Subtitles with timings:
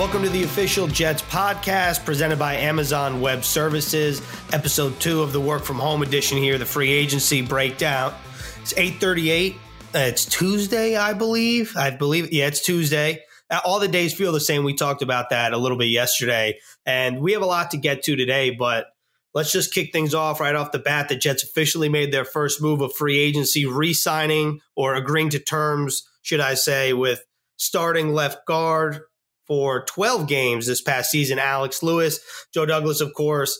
[0.00, 5.40] Welcome to the official Jets podcast presented by Amazon Web Services, episode two of the
[5.42, 8.14] work from home edition here, the free agency breakdown.
[8.62, 9.56] It's 838.
[9.92, 11.76] It's Tuesday, I believe.
[11.76, 13.24] I believe, yeah, it's Tuesday.
[13.50, 14.64] Uh, all the days feel the same.
[14.64, 18.02] We talked about that a little bit yesterday, and we have a lot to get
[18.04, 18.86] to today, but
[19.34, 21.10] let's just kick things off right off the bat.
[21.10, 25.38] The Jets officially made their first move of free agency, re signing or agreeing to
[25.38, 27.22] terms, should I say, with
[27.58, 29.02] starting left guard
[29.50, 31.40] for 12 games this past season.
[31.40, 32.20] Alex Lewis,
[32.54, 33.58] Joe Douglas, of course,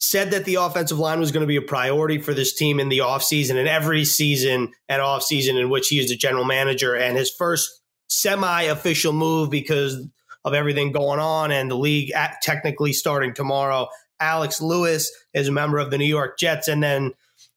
[0.00, 2.88] said that the offensive line was going to be a priority for this team in
[2.88, 6.96] the offseason and every season and offseason in which he is the general manager.
[6.96, 7.70] And his first
[8.08, 10.04] semi official move because
[10.44, 13.86] of everything going on and the league technically starting tomorrow.
[14.18, 16.66] Alex Lewis is a member of the New York Jets.
[16.66, 17.12] And then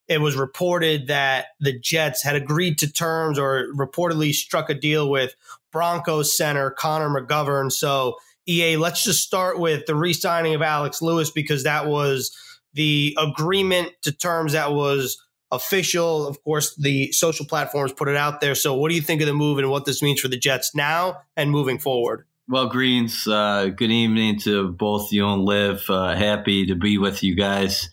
[0.07, 5.09] it was reported that the Jets had agreed to terms or reportedly struck a deal
[5.09, 5.33] with
[5.75, 7.69] Broncos center Connor McGovern.
[7.69, 8.15] So,
[8.47, 12.33] EA, let's just start with the re signing of Alex Lewis because that was
[12.73, 16.27] the agreement to terms that was official.
[16.27, 18.55] Of course, the social platforms put it out there.
[18.55, 20.73] So, what do you think of the move and what this means for the Jets
[20.73, 22.25] now and moving forward?
[22.47, 25.83] Well, Greens, uh, good evening to both you and Liv.
[25.89, 27.89] Uh, happy to be with you guys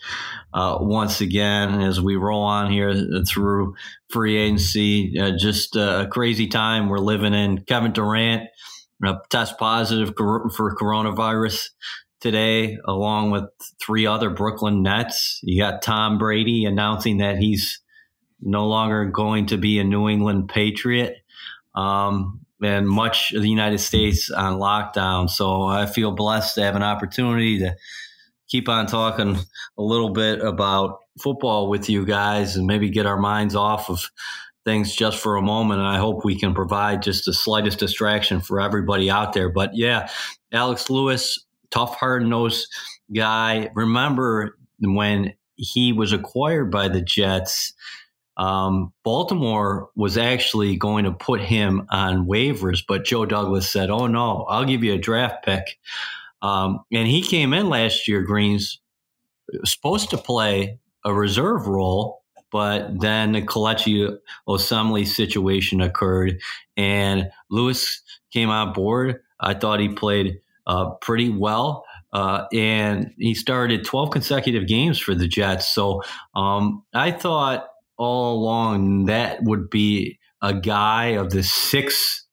[0.53, 2.94] uh, once again as we roll on here
[3.27, 3.77] through
[4.11, 5.19] free agency.
[5.19, 7.62] Uh, just a crazy time we're living in.
[7.62, 8.50] Kevin Durant
[9.03, 11.70] uh, test positive for coronavirus
[12.20, 13.44] today, along with
[13.81, 15.41] three other Brooklyn Nets.
[15.42, 17.81] You got Tom Brady announcing that he's
[18.42, 21.16] no longer going to be a New England Patriot.
[21.75, 25.28] Um, and much of the United States on lockdown.
[25.28, 27.77] So I feel blessed to have an opportunity to
[28.48, 29.36] keep on talking
[29.78, 34.10] a little bit about football with you guys and maybe get our minds off of
[34.64, 35.80] things just for a moment.
[35.80, 39.48] And I hope we can provide just the slightest distraction for everybody out there.
[39.48, 40.08] But yeah,
[40.52, 42.69] Alex Lewis, tough, hard nosed
[43.14, 43.70] guy.
[43.74, 47.72] Remember when he was acquired by the Jets?
[48.42, 54.08] Um, Baltimore was actually going to put him on waivers, but Joe Douglas said, Oh,
[54.08, 55.78] no, I'll give you a draft pick.
[56.42, 58.81] Um, and he came in last year, Greens,
[59.64, 66.41] supposed to play a reserve role, but then the Kelechi Osemele situation occurred,
[66.76, 68.02] and Lewis
[68.32, 69.20] came on board.
[69.38, 71.84] I thought he played uh, pretty well.
[72.12, 75.66] Uh, and he started 12 consecutive games for the Jets.
[75.69, 76.02] So
[76.34, 77.69] um, I thought
[78.02, 82.26] all along that would be a guy of the six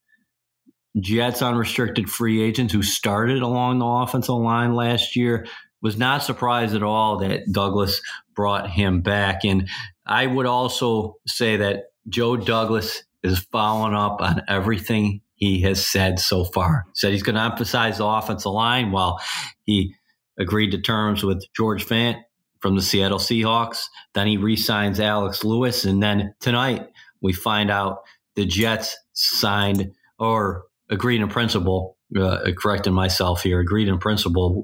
[0.99, 5.45] Jets unrestricted free agents who started along the offensive line last year.
[5.81, 8.01] Was not surprised at all that Douglas
[8.35, 9.45] brought him back.
[9.45, 9.69] And
[10.05, 16.19] I would also say that Joe Douglas is following up on everything he has said
[16.19, 16.85] so far.
[16.95, 19.21] Said he's going to emphasize the offensive line while
[19.63, 19.95] he
[20.37, 22.17] agreed to terms with George Fant
[22.59, 23.85] from the Seattle Seahawks.
[24.13, 26.87] Then he re-signs Alex Lewis, and then tonight
[27.21, 27.99] we find out
[28.35, 34.63] the Jets signed or agreed in principle, uh, correcting myself here, agreed in principle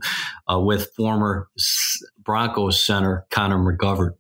[0.52, 1.50] uh, with former
[2.20, 4.12] Broncos center Connor McGovern.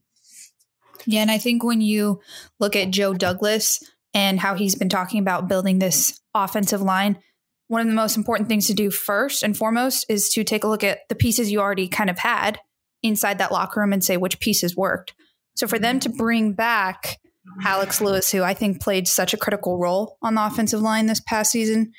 [1.05, 2.21] Yeah, and I think when you
[2.59, 3.83] look at Joe Douglas
[4.13, 7.19] and how he's been talking about building this offensive line,
[7.67, 10.67] one of the most important things to do first and foremost is to take a
[10.67, 12.59] look at the pieces you already kind of had
[13.03, 15.13] inside that locker room and say which pieces worked.
[15.55, 17.17] So for them to bring back
[17.63, 21.21] Alex Lewis, who I think played such a critical role on the offensive line this
[21.21, 21.91] past season,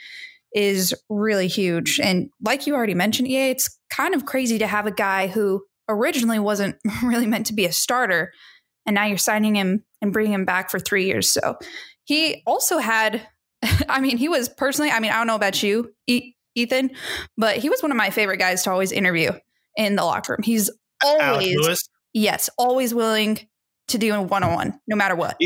[0.53, 2.01] is really huge.
[2.03, 5.63] And like you already mentioned, EA, it's kind of crazy to have a guy who
[5.89, 8.33] originally wasn't really meant to be a starter,
[8.87, 11.29] and now you're signing him and bringing him back for three years.
[11.29, 11.59] So
[12.05, 13.27] he also had,
[13.89, 15.93] I mean, he was personally, I mean, I don't know about you,
[16.55, 16.91] Ethan,
[17.37, 19.33] but he was one of my favorite guys to always interview
[19.77, 20.43] in the locker room.
[20.43, 20.71] He's
[21.05, 23.39] always, yes, always willing
[23.89, 25.37] to do a one on one, no matter what.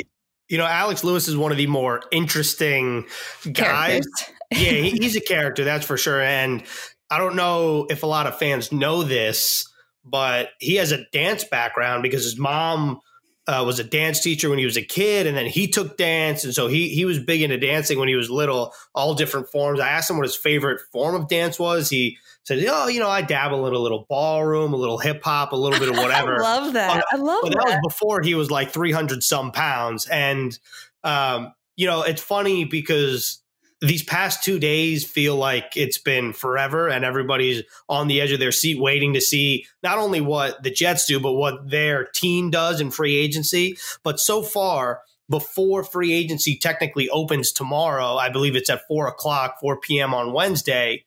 [0.49, 3.07] You know, Alex Lewis is one of the more interesting
[3.53, 4.05] guys.
[4.51, 6.21] yeah, he's a character, that's for sure.
[6.21, 6.65] And
[7.11, 9.69] I don't know if a lot of fans know this,
[10.05, 13.01] but he has a dance background because his mom
[13.47, 16.45] uh, was a dance teacher when he was a kid, and then he took dance,
[16.45, 19.81] and so he he was big into dancing when he was little, all different forms.
[19.81, 21.89] I asked him what his favorite form of dance was.
[21.91, 25.53] He said, "Oh, you know, I dabble in a little ballroom, a little hip hop,
[25.53, 26.95] a little bit of whatever." I love that.
[26.95, 27.59] But, I love but that.
[27.59, 30.57] that was before he was like three hundred some pounds, and
[31.03, 33.40] um, you know, it's funny because
[33.81, 38.41] these past two days feel like it's been forever, and everybody's on the edge of
[38.41, 42.51] their seat waiting to see not only what the Jets do, but what their team
[42.51, 43.77] does in free agency.
[44.03, 49.61] But so far, before free agency technically opens tomorrow, I believe it's at four o'clock,
[49.61, 50.13] 4 p.m.
[50.13, 51.05] on Wednesday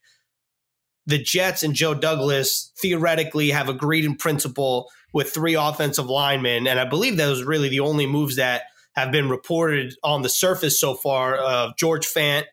[1.06, 6.68] the Jets and Joe Douglas theoretically have agreed in principle with three offensive linemen.
[6.68, 8.64] And I believe those really the only moves that
[8.96, 12.46] have been reported on the surface so far of George Fant,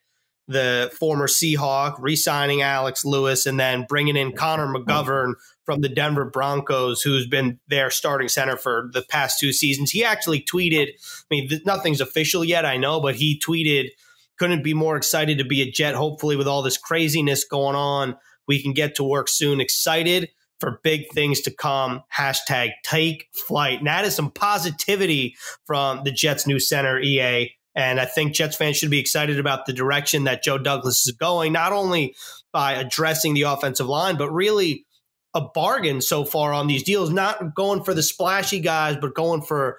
[0.50, 5.88] the former Seahawk, re signing Alex Lewis, and then bringing in Connor McGovern from the
[5.88, 9.91] Denver Broncos, who's been their starting center for the past two seasons.
[9.91, 13.91] He actually tweeted, I mean, nothing's official yet, I know, but he tweeted,
[14.38, 15.94] couldn't be more excited to be a Jet.
[15.94, 18.17] Hopefully, with all this craziness going on,
[18.49, 19.61] we can get to work soon.
[19.61, 22.02] Excited for big things to come.
[22.17, 23.79] Hashtag take flight.
[23.79, 27.52] And that is some positivity from the Jets' new center, EA.
[27.75, 31.13] And I think Jets fans should be excited about the direction that Joe Douglas is
[31.13, 32.17] going, not only
[32.53, 34.87] by addressing the offensive line, but really
[35.35, 39.43] a bargain so far on these deals, not going for the splashy guys, but going
[39.43, 39.79] for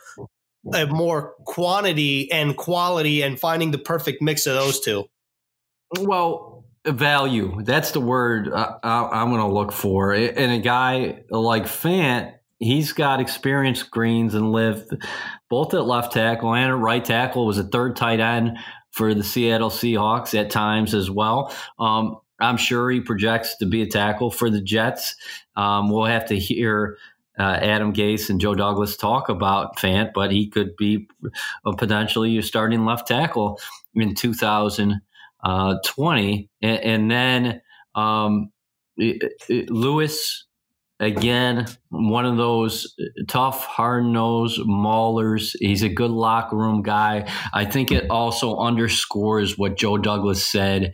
[0.74, 5.06] a more quantity and quality and finding the perfect mix of those two.
[6.00, 7.62] Well, value.
[7.64, 10.14] That's the word I, am going to look for.
[10.14, 14.92] And a guy like Fant, he's got experience greens and lived
[15.50, 17.46] both at left tackle and at right tackle.
[17.46, 18.58] Was a third tight end
[18.92, 21.54] for the Seattle Seahawks at times as well.
[21.80, 25.16] Um, I'm sure he projects to be a tackle for the Jets.
[25.56, 26.98] Um, we'll have to hear
[27.40, 31.08] uh, Adam Gase and Joe Douglas talk about Fant, but he could be
[31.78, 33.60] potentially your starting left tackle
[33.96, 35.00] in 2020.
[35.44, 35.76] Uh,
[36.62, 37.62] and, and, then
[37.96, 38.52] um,
[39.50, 40.46] Lewis,
[41.02, 45.56] again, one of those uh, tough, hard nosed maulers.
[45.60, 47.28] He's a good locker room guy.
[47.54, 50.94] I think it also underscores what Joe Douglas said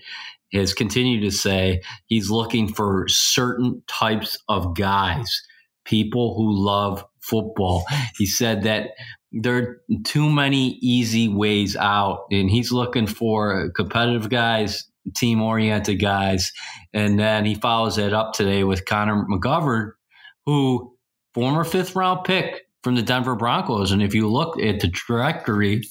[0.54, 5.44] has continued to say he's looking for certain types of guys,
[5.84, 7.86] people who love football.
[8.18, 8.92] He said that
[9.34, 16.00] there are too many easy ways out, and he's looking for competitive guys, team oriented
[16.00, 16.54] guys.
[16.94, 19.92] And then he follows it up today with Connor McGovern,
[20.48, 20.96] who
[21.34, 23.92] former fifth round pick from the Denver Broncos.
[23.92, 25.84] And if you look at the trajectory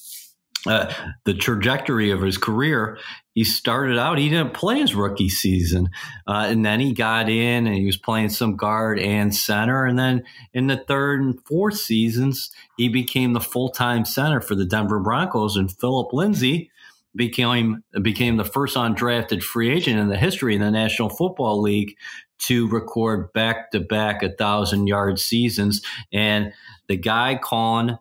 [0.66, 0.92] uh,
[1.24, 2.98] the trajectory of his career,
[3.34, 5.88] he started out, he didn't play his rookie season.
[6.26, 9.84] Uh, and then he got in and he was playing some guard and center.
[9.84, 14.56] And then in the third and fourth seasons, he became the full time center for
[14.56, 15.56] the Denver Broncos.
[15.56, 16.72] And Philip Lindsay
[17.14, 21.96] became, became the first undrafted free agent in the history of the National Football League
[22.38, 25.82] to record back to back a thousand yard seasons.
[26.12, 26.52] And
[26.88, 27.98] the guy calling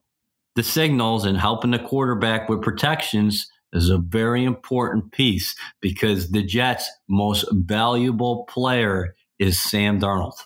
[0.56, 6.44] the signals and helping the quarterback with protections is a very important piece because the
[6.44, 10.42] Jets' most valuable player is Sam Darnold.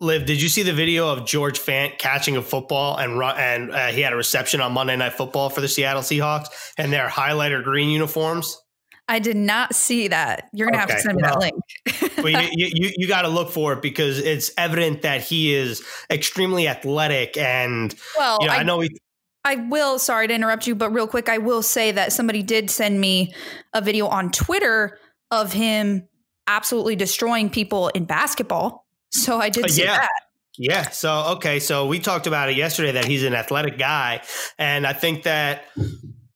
[0.00, 3.86] Liv, did you see the video of George Fant catching a football and and uh,
[3.88, 7.62] he had a reception on Monday Night Football for the Seattle Seahawks and their highlighter
[7.62, 8.60] green uniforms?
[9.06, 10.48] I did not see that.
[10.52, 10.92] You're gonna okay.
[10.92, 12.14] have to send me well, that link.
[12.24, 15.82] well, you, you, you got to look for it because it's evident that he is
[16.10, 17.94] extremely athletic and.
[18.16, 18.96] Well, you know, I, I know he.
[19.44, 19.98] I will.
[19.98, 23.34] Sorry to interrupt you, but real quick, I will say that somebody did send me
[23.74, 24.98] a video on Twitter
[25.30, 26.08] of him
[26.46, 28.86] absolutely destroying people in basketball.
[29.10, 29.98] So I did uh, see yeah.
[29.98, 30.10] that.
[30.56, 30.90] Yeah.
[30.90, 31.60] So okay.
[31.60, 34.22] So we talked about it yesterday that he's an athletic guy,
[34.58, 35.64] and I think that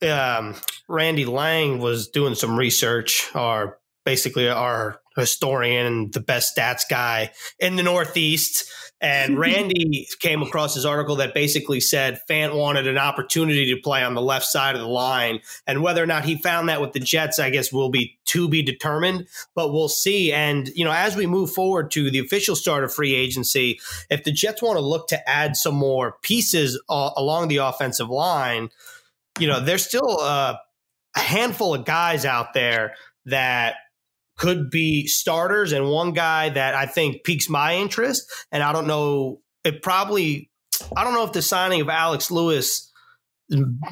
[0.02, 0.54] um,
[0.88, 7.76] Randy Lange was doing some research, or basically our historian, the best stats guy in
[7.76, 8.70] the Northeast.
[9.00, 14.02] And Randy came across his article that basically said Fant wanted an opportunity to play
[14.02, 15.40] on the left side of the line.
[15.66, 18.48] And whether or not he found that with the Jets, I guess will be to
[18.48, 20.32] be determined, but we'll see.
[20.32, 24.24] And, you know, as we move forward to the official start of free agency, if
[24.24, 28.70] the Jets want to look to add some more pieces uh, along the offensive line,
[29.38, 30.56] you know, there's still uh,
[31.16, 32.94] a handful of guys out there
[33.26, 33.76] that
[34.36, 38.22] could be starters, and one guy that I think piques my interest.
[38.52, 40.50] And I don't know, it probably,
[40.96, 42.92] I don't know if the signing of Alex Lewis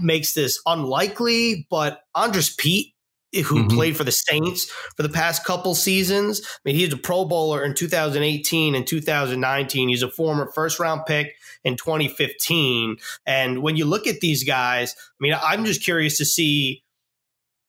[0.01, 2.95] makes this unlikely, but Andrus Peat
[3.33, 3.69] who mm-hmm.
[3.69, 6.41] played for the Saints for the past couple seasons.
[6.45, 9.89] I mean, he's a Pro Bowler in 2018 and 2019.
[9.89, 12.97] He's a former first round pick in 2015.
[13.27, 16.83] And when you look at these guys, I mean, I'm just curious to see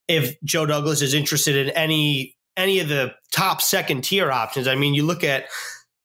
[0.06, 4.66] if Joe Douglas is interested in any any of the top second tier options.
[4.66, 5.44] I mean, you look at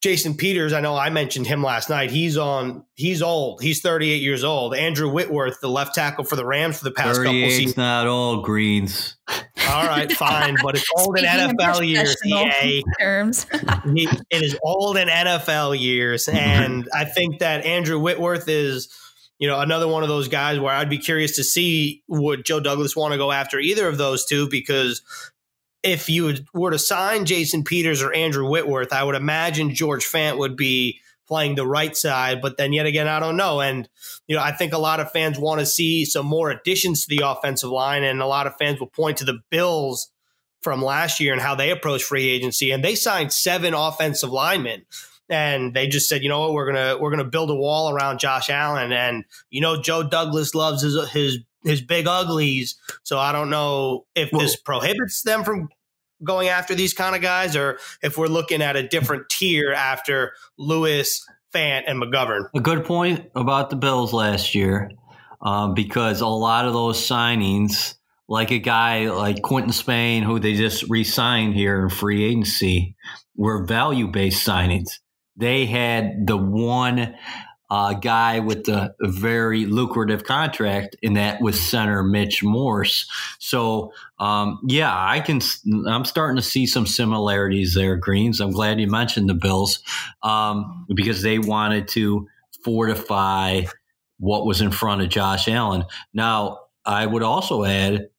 [0.04, 2.12] Jason Peters, I know I mentioned him last night.
[2.12, 2.84] He's on.
[2.94, 3.62] He's old.
[3.62, 4.76] He's 38 years old.
[4.76, 7.78] Andrew Whitworth, the left tackle for the Rams for the past couple seasons.
[7.78, 9.16] not all greens.
[9.30, 12.18] All right, fine, but it's old in NFL years.
[12.26, 12.84] EA.
[13.00, 13.46] Terms.
[13.54, 18.94] it is old in NFL years, and I think that Andrew Whitworth is,
[19.40, 22.60] you know, another one of those guys where I'd be curious to see would Joe
[22.60, 25.02] Douglas want to go after either of those two because
[25.84, 30.38] if you were to sign Jason Peters or Andrew Whitworth, I would imagine George Fant
[30.38, 32.42] would be playing the right side.
[32.42, 33.62] But then yet again, I don't know.
[33.62, 33.88] And,
[34.28, 37.16] you know, I think a lot of fans want to see some more additions to
[37.16, 38.04] the offensive line.
[38.04, 40.10] And a lot of fans will point to the Bills
[40.62, 42.72] from last year and how they approached free agency.
[42.72, 44.86] And they signed seven offensive linemen.
[45.30, 48.20] And they just said, you know what, we're gonna we're gonna build a wall around
[48.20, 52.76] Josh Allen, and you know Joe Douglas loves his his his big uglies.
[53.04, 55.70] So I don't know if this prohibits them from
[56.24, 60.34] going after these kind of guys, or if we're looking at a different tier after
[60.58, 62.46] Lewis, Fant, and McGovern.
[62.56, 64.90] A good point about the Bills last year,
[65.42, 67.96] um, because a lot of those signings,
[68.28, 72.96] like a guy like Quinton Spain, who they just re-signed here in free agency,
[73.36, 75.00] were value-based signings.
[75.36, 77.16] They had the one
[77.70, 83.10] uh, guy with the very lucrative contract, and that was center Mitch Morse.
[83.40, 85.42] So, um, yeah, I can.
[85.88, 88.40] I'm starting to see some similarities there, Greens.
[88.40, 89.80] I'm glad you mentioned the Bills
[90.22, 92.28] um, because they wanted to
[92.64, 93.64] fortify
[94.20, 95.84] what was in front of Josh Allen.
[96.14, 98.10] Now, I would also add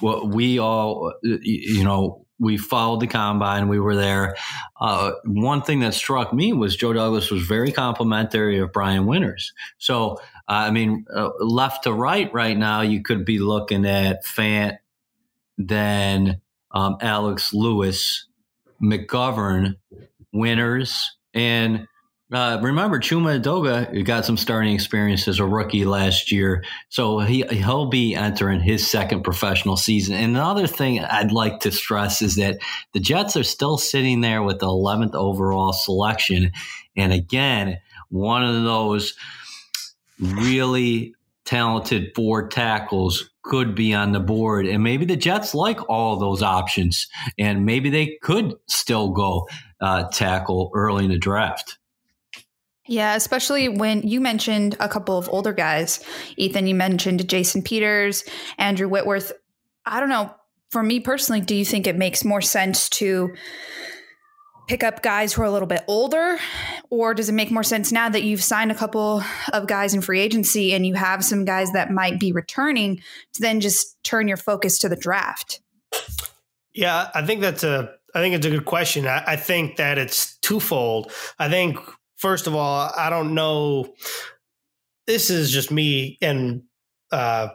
[0.00, 3.68] what we all, you know, we followed the combine.
[3.68, 4.36] We were there.
[4.80, 9.52] Uh, one thing that struck me was Joe Douglas was very complimentary of Brian Winters.
[9.78, 14.24] So, uh, I mean, uh, left to right, right now, you could be looking at
[14.24, 14.78] Fant,
[15.56, 16.40] then
[16.72, 18.26] um, Alex Lewis,
[18.82, 19.76] McGovern,
[20.32, 21.86] Winters, and
[22.32, 27.44] uh, remember, Chuma Edoga got some starting experience as a rookie last year, so he
[27.50, 30.14] he'll be entering his second professional season.
[30.14, 32.58] And another thing I'd like to stress is that
[32.94, 36.52] the Jets are still sitting there with the 11th overall selection,
[36.96, 37.78] and again,
[38.08, 39.14] one of those
[40.18, 41.14] really
[41.44, 44.66] talented four tackles could be on the board.
[44.66, 47.06] And maybe the Jets like all those options,
[47.38, 49.46] and maybe they could still go
[49.80, 51.76] uh, tackle early in the draft.
[52.86, 56.04] Yeah, especially when you mentioned a couple of older guys.
[56.36, 58.24] Ethan, you mentioned Jason Peters,
[58.58, 59.32] Andrew Whitworth.
[59.86, 60.34] I don't know.
[60.70, 63.32] For me personally, do you think it makes more sense to
[64.66, 66.38] pick up guys who are a little bit older?
[66.90, 69.22] Or does it make more sense now that you've signed a couple
[69.52, 72.96] of guys in free agency and you have some guys that might be returning
[73.34, 75.60] to then just turn your focus to the draft?
[76.72, 79.06] Yeah, I think that's a I think it's a good question.
[79.06, 81.10] I, I think that it's twofold.
[81.38, 81.78] I think
[82.24, 83.94] first of all, I don't know.
[85.06, 86.62] This is just me and
[87.12, 87.48] uh,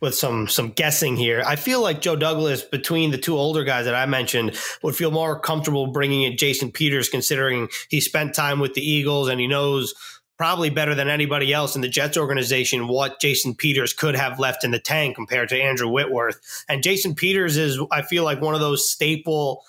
[0.00, 1.44] with some some guessing here.
[1.46, 5.12] I feel like Joe Douglas, between the two older guys that I mentioned, would feel
[5.12, 9.46] more comfortable bringing in Jason Peters, considering he spent time with the Eagles and he
[9.46, 9.94] knows
[10.36, 14.64] probably better than anybody else in the Jets organization what Jason Peters could have left
[14.64, 16.40] in the tank compared to Andrew Whitworth.
[16.68, 19.62] And Jason Peters is, I feel like, one of those staple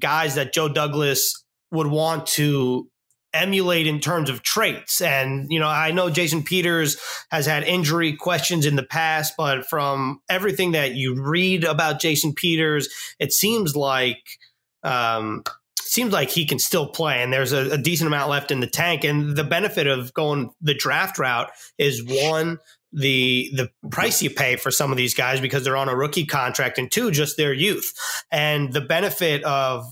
[0.00, 2.90] guys that Joe Douglas would want to
[3.34, 5.00] emulate in terms of traits.
[5.00, 6.96] And, you know, I know Jason Peters
[7.30, 12.32] has had injury questions in the past, but from everything that you read about Jason
[12.32, 12.88] Peters,
[13.18, 14.38] it seems like,
[14.82, 15.42] um,
[15.80, 18.66] seems like he can still play and there's a, a, decent amount left in the
[18.66, 19.04] tank.
[19.04, 22.58] And the benefit of going the draft route is one,
[22.94, 26.24] the the price you pay for some of these guys because they're on a rookie
[26.24, 27.92] contract and two just their youth
[28.30, 29.84] and the benefit of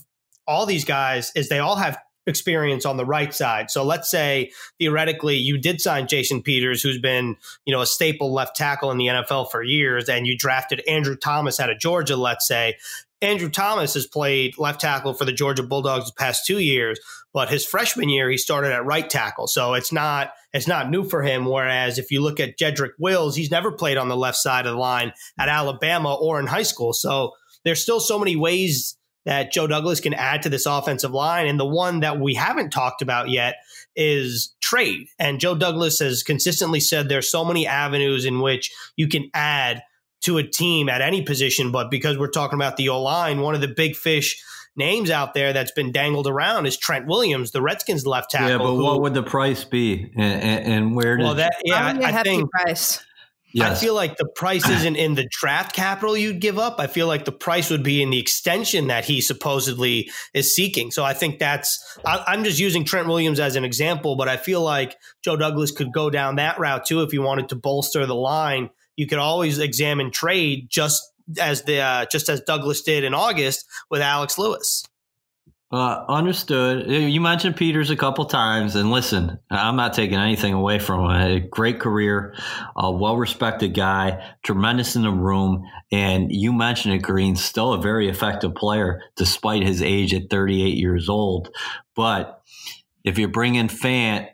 [0.46, 3.70] all these guys is they all have experience on the right side.
[3.70, 8.32] So let's say theoretically you did sign Jason Peters, who's been, you know, a staple
[8.32, 12.16] left tackle in the NFL for years, and you drafted Andrew Thomas out of Georgia,
[12.16, 12.76] let's say.
[13.20, 16.98] Andrew Thomas has played left tackle for the Georgia Bulldogs the past two years,
[17.32, 19.46] but his freshman year he started at right tackle.
[19.46, 21.46] So it's not it's not new for him.
[21.46, 24.72] Whereas if you look at Jedrick Wills, he's never played on the left side of
[24.72, 26.92] the line at Alabama or in high school.
[26.92, 27.32] So
[27.64, 31.46] there's still so many ways that Joe Douglas can add to this offensive line.
[31.46, 33.56] And the one that we haven't talked about yet
[33.94, 35.06] is trade.
[35.18, 39.82] And Joe Douglas has consistently said there's so many avenues in which you can add
[40.22, 41.72] to a team at any position.
[41.72, 44.42] But because we're talking about the O line, one of the big fish
[44.76, 48.48] names out there that's been dangled around is Trent Williams, the Redskins left tackle.
[48.48, 51.16] Yeah, but who, what would the price be, and, and where?
[51.16, 53.04] Did, well, that yeah, I, I think price.
[53.52, 53.78] Yes.
[53.78, 56.76] I feel like the price isn't in the draft capital you'd give up.
[56.78, 60.90] I feel like the price would be in the extension that he supposedly is seeking.
[60.90, 64.36] So I think that's, I, am just using Trent Williams as an example, but I
[64.36, 68.06] feel like Joe Douglas could go down that route too if he wanted to bolster
[68.06, 68.70] the line.
[68.96, 71.02] You could always examine trade just
[71.40, 74.84] as the, uh, just as Douglas did in August with Alex Lewis.
[75.72, 76.90] Uh, understood.
[76.90, 81.10] You mentioned Peters a couple times, and listen, I'm not taking anything away from him.
[81.10, 82.34] A great career,
[82.76, 87.80] a well respected guy, tremendous in the room, and you mentioned it, Green, still a
[87.80, 91.48] very effective player despite his age at 38 years old.
[91.96, 92.42] But
[93.02, 94.28] if you bring in Fant,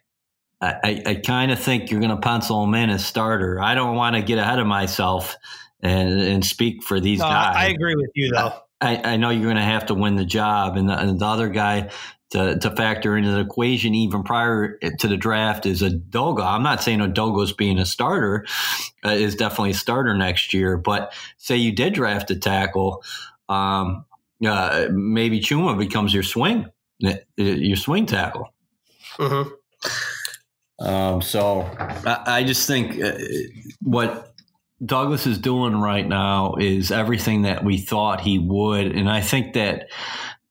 [0.60, 3.62] I, I kind of think you're going to pencil him in as starter.
[3.62, 5.36] I don't want to get ahead of myself
[5.80, 7.54] and, and speak for these no, guys.
[7.56, 8.54] I agree with you, though.
[8.80, 11.26] I, I know you're going to have to win the job, and the, and the
[11.26, 11.90] other guy
[12.30, 16.44] to, to factor into the equation even prior to the draft is Edoga.
[16.44, 18.46] I'm not saying Edoga's being a starter,
[19.04, 23.02] uh, is definitely a starter next year, but say you did draft a tackle,
[23.48, 24.04] um,
[24.46, 26.66] uh, maybe Chuma becomes your swing,
[27.04, 28.52] uh, your swing tackle.
[29.16, 29.50] Mm-hmm.
[30.80, 33.18] Um, so I, I, just think uh,
[33.80, 34.27] what
[34.84, 38.86] Douglas is doing right now is everything that we thought he would.
[38.86, 39.88] And I think that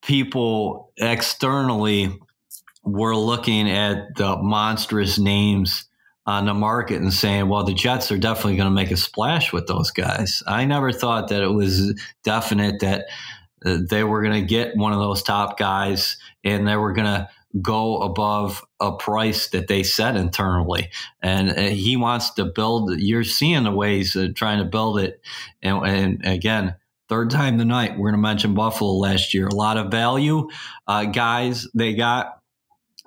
[0.01, 2.17] people externally
[2.83, 5.85] were looking at the monstrous names
[6.25, 9.53] on the market and saying, well, the Jets are definitely going to make a splash
[9.53, 10.43] with those guys.
[10.45, 11.93] I never thought that it was
[12.23, 13.05] definite that
[13.65, 17.05] uh, they were going to get one of those top guys and they were going
[17.05, 17.29] to
[17.61, 20.89] go above a price that they set internally.
[21.21, 25.21] And, uh, he wants to build, you're seeing the ways of trying to build it.
[25.61, 26.75] And, and again,
[27.09, 29.47] third time tonight, we're going to mention Buffalo last year.
[29.47, 30.49] A lot of value
[30.87, 32.39] uh, guys they got,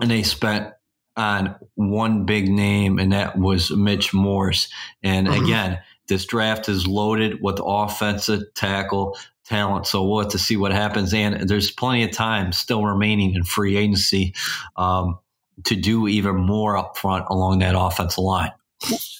[0.01, 0.73] and they spent
[1.17, 4.69] on one big name, and that was Mitch Morse.
[5.03, 5.45] And mm-hmm.
[5.45, 9.17] again, this draft is loaded with offensive tackle
[9.51, 9.87] talent.
[9.87, 11.13] So we'll have to see what happens.
[11.13, 14.35] And there's plenty of time still remaining in free agency
[14.77, 15.19] um,
[15.65, 18.53] to do even more up front along that offensive line.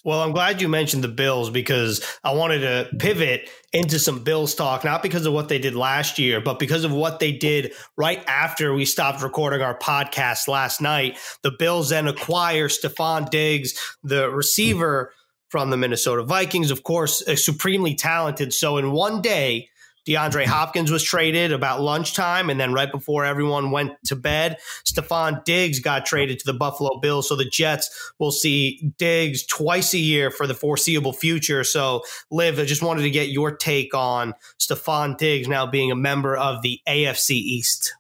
[0.05, 4.55] Well, I'm glad you mentioned the Bills because I wanted to pivot into some Bills
[4.55, 7.73] talk, not because of what they did last year, but because of what they did
[7.97, 11.19] right after we stopped recording our podcast last night.
[11.43, 15.13] The Bills then acquire Stefon Diggs, the receiver
[15.51, 18.55] from the Minnesota Vikings, of course, supremely talented.
[18.55, 19.70] So in one day,
[20.07, 25.45] DeAndre Hopkins was traded about lunchtime, and then right before everyone went to bed, Stefon
[25.45, 27.29] Diggs got traded to the Buffalo Bills.
[27.29, 31.65] So the Jets will see Diggs twice a year for the foreseeable future.
[31.65, 35.97] So, Liv, I just wanted to get your take on Stefon Diggs now being a
[35.97, 37.95] member of the AFC East.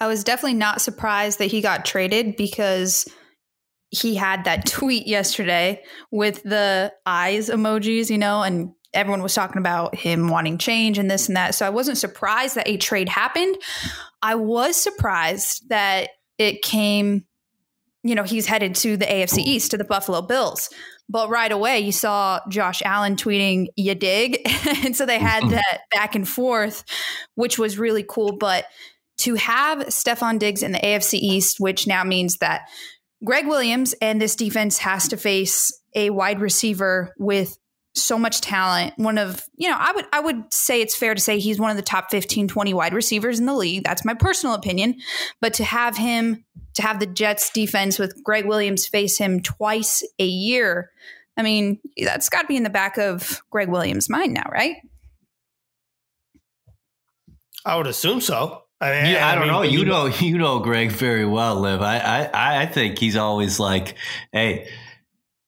[0.00, 3.08] I was definitely not surprised that he got traded because
[3.90, 9.58] he had that tweet yesterday with the eyes emojis, you know, and everyone was talking
[9.58, 11.54] about him wanting change and this and that.
[11.54, 13.56] So I wasn't surprised that a trade happened.
[14.22, 17.24] I was surprised that it came,
[18.02, 20.70] you know, he's headed to the AFC East to the Buffalo Bills.
[21.08, 24.40] But right away, you saw Josh Allen tweeting, you dig?
[24.84, 25.52] and so they had mm-hmm.
[25.52, 26.84] that back and forth,
[27.34, 28.36] which was really cool.
[28.36, 28.64] But
[29.18, 32.62] to have Stefon Diggs in the AFC East, which now means that
[33.22, 37.56] Gregg Williams and this defense has to face a wide receiver with
[37.94, 38.94] so much talent.
[38.96, 41.70] One of, you know, I would I would say it's fair to say he's one
[41.70, 43.84] of the top 15 20 wide receivers in the league.
[43.84, 44.96] That's my personal opinion,
[45.40, 50.02] but to have him to have the Jets defense with Gregg Williams face him twice
[50.18, 50.90] a year,
[51.36, 54.76] I mean, that's got to be in the back of Gregg Williams' mind now, right?
[57.64, 58.64] I would assume so.
[58.80, 59.62] I, mean, yeah, I, I don't mean, know.
[59.62, 61.80] You know, you know Gregg very well, Liv.
[61.80, 63.94] I, I, I think he's always like,
[64.32, 64.68] "Hey,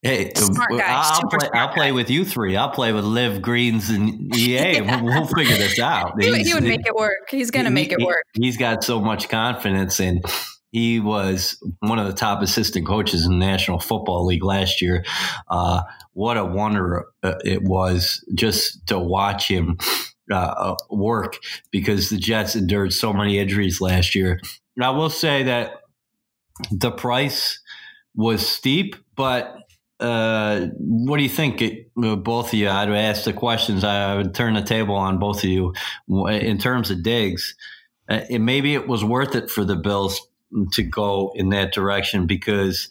[0.07, 0.85] Hey, smart guy.
[0.87, 2.57] I'll, play, I'll play, with you three.
[2.57, 4.55] I'll play with Liv Greens and EA.
[4.55, 5.03] yeah.
[5.03, 6.13] we'll, we'll, figure this out.
[6.21, 7.29] he, he, would make it work.
[7.29, 8.23] He's going to make it work.
[8.35, 10.25] He, has got so much confidence, and
[10.71, 15.05] he was one of the top assistant coaches in the National Football League last year.
[15.49, 19.77] Uh, what a wonder uh, it was just to watch him
[20.31, 21.39] uh, uh, work
[21.73, 24.39] because the Jets endured so many injuries last year.
[24.77, 25.81] And I will say that
[26.71, 27.59] the price
[28.15, 29.66] was steep, but
[29.99, 32.69] uh, what do you think, uh, both of you?
[32.69, 33.85] I'd ask the questions.
[33.85, 35.75] I would turn the table on both of you
[36.09, 37.55] in terms of Diggs.
[38.09, 40.21] Uh, it, maybe it was worth it for the Bills
[40.73, 42.89] to go in that direction because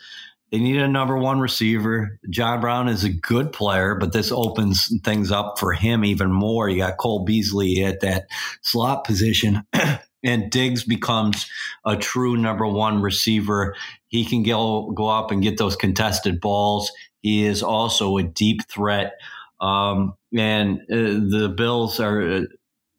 [0.51, 2.19] they need a number one receiver.
[2.29, 6.69] John Brown is a good player, but this opens things up for him even more.
[6.69, 8.27] You got Cole Beasley at that
[8.61, 9.63] slot position.
[10.23, 11.47] and Diggs becomes
[11.85, 13.75] a true number one receiver.
[14.15, 16.91] He can go go up and get those contested balls.
[17.21, 19.13] He is also a deep threat,
[19.59, 22.21] um, and uh, the Bills are.
[22.21, 22.41] Uh,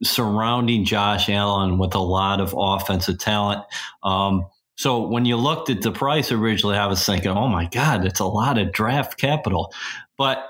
[0.02, 3.62] surrounding Josh Allen with a lot of offensive talent.
[4.02, 4.44] Um,
[4.76, 8.20] so when you looked at the price originally, I was thinking, oh my God, it's
[8.20, 9.72] a lot of draft capital.
[10.18, 10.46] But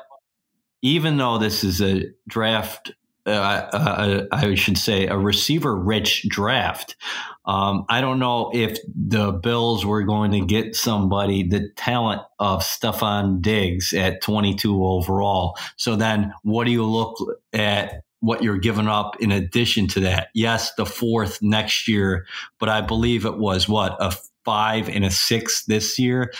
[0.82, 2.92] even though this is a draft
[3.26, 6.96] uh, I should say, a receiver rich draft.
[7.44, 12.62] Um, I don't know if the Bills were going to get somebody the talent of
[12.62, 15.56] Stefon Diggs at 22 overall.
[15.76, 17.16] So then, what do you look
[17.52, 18.02] at?
[18.20, 20.28] What you're giving up in addition to that?
[20.34, 22.26] Yes, the fourth next year,
[22.58, 26.32] but I believe it was what a five and a six this year.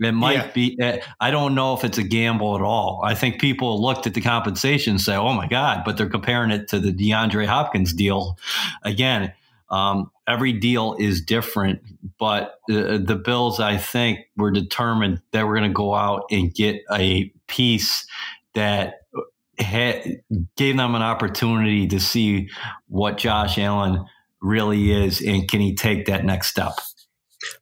[0.00, 0.50] It might yeah.
[0.52, 0.80] be.
[0.80, 3.02] Eh, I don't know if it's a gamble at all.
[3.04, 6.50] I think people looked at the compensation and say, "Oh my god," but they're comparing
[6.50, 8.38] it to the DeAndre Hopkins deal.
[8.82, 9.32] Again,
[9.70, 11.80] um, every deal is different,
[12.18, 16.52] but uh, the Bills, I think, were determined that we're going to go out and
[16.52, 18.06] get a piece
[18.54, 19.02] that
[19.58, 20.22] had,
[20.56, 22.48] gave them an opportunity to see
[22.88, 24.04] what Josh Allen
[24.40, 26.72] really is and can he take that next step.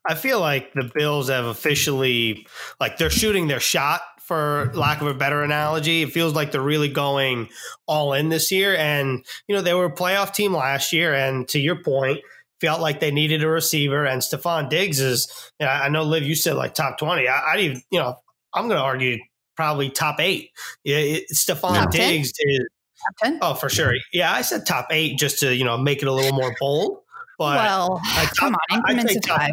[0.06, 2.46] I feel like the Bills have officially
[2.80, 6.02] like they're shooting their shot for lack of a better analogy.
[6.02, 7.48] It feels like they're really going
[7.86, 8.76] all in this year.
[8.76, 11.14] And, you know, they were a playoff team last year.
[11.14, 12.20] And to your point,
[12.60, 14.04] felt like they needed a receiver.
[14.04, 17.26] And Stefon Diggs is, you know, I know, Liv, you said like top 20.
[17.26, 18.16] I, I even, you know,
[18.52, 19.18] I'm going to argue
[19.56, 20.50] probably top eight.
[20.84, 22.48] Yeah, it, Stefon Diggs 10?
[22.48, 22.68] is.
[23.06, 23.38] Top 10?
[23.40, 23.94] Oh, for sure.
[24.12, 26.98] Yeah, I said top eight just to, you know, make it a little more bold.
[27.38, 29.52] But well, top, come on, increments of five.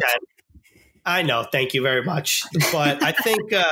[1.04, 1.46] I know.
[1.50, 2.42] Thank you very much.
[2.72, 3.64] But I think uh,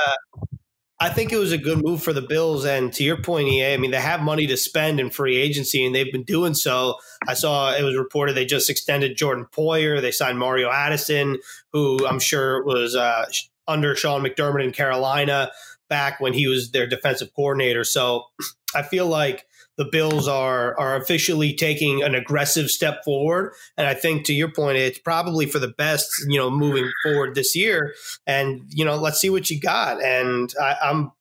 [0.99, 2.63] I think it was a good move for the Bills.
[2.65, 5.85] And to your point, EA, I mean, they have money to spend in free agency,
[5.85, 6.95] and they've been doing so.
[7.27, 10.01] I saw it was reported they just extended Jordan Poyer.
[10.01, 11.39] They signed Mario Addison,
[11.73, 13.25] who I'm sure was uh,
[13.67, 15.51] under Sean McDermott in Carolina
[15.89, 17.83] back when he was their defensive coordinator.
[17.83, 18.25] So
[18.75, 19.45] I feel like
[19.77, 24.51] the Bills are are officially taking an aggressive step forward, and I think to your
[24.51, 27.93] point, it's probably for the best, you know, moving forward this year.
[28.25, 30.03] And you know, let's see what you got.
[30.03, 31.11] And I, am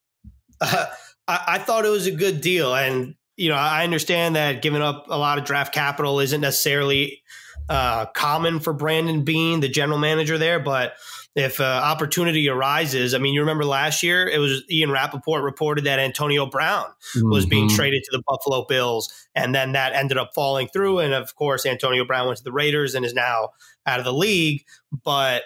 [0.60, 0.86] uh,
[1.28, 4.82] I, I thought it was a good deal, and you know, I understand that giving
[4.82, 7.22] up a lot of draft capital isn't necessarily
[7.68, 10.94] uh, common for Brandon Beane, the general manager there, but
[11.34, 13.12] if uh, opportunity arises.
[13.12, 17.28] I mean, you remember last year, it was Ian Rapoport reported that Antonio Brown mm-hmm.
[17.28, 17.76] was being mm-hmm.
[17.76, 21.00] traded to the Buffalo Bills, and then that ended up falling through.
[21.00, 23.50] And of course, Antonio Brown went to the Raiders and is now
[23.86, 24.64] out of the league.
[25.04, 25.42] But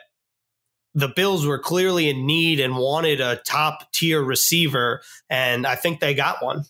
[0.94, 5.00] the Bills were clearly in need and wanted a top tier receiver,
[5.30, 6.64] and I think they got one.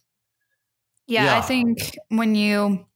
[1.09, 2.87] Yeah, yeah, I think when you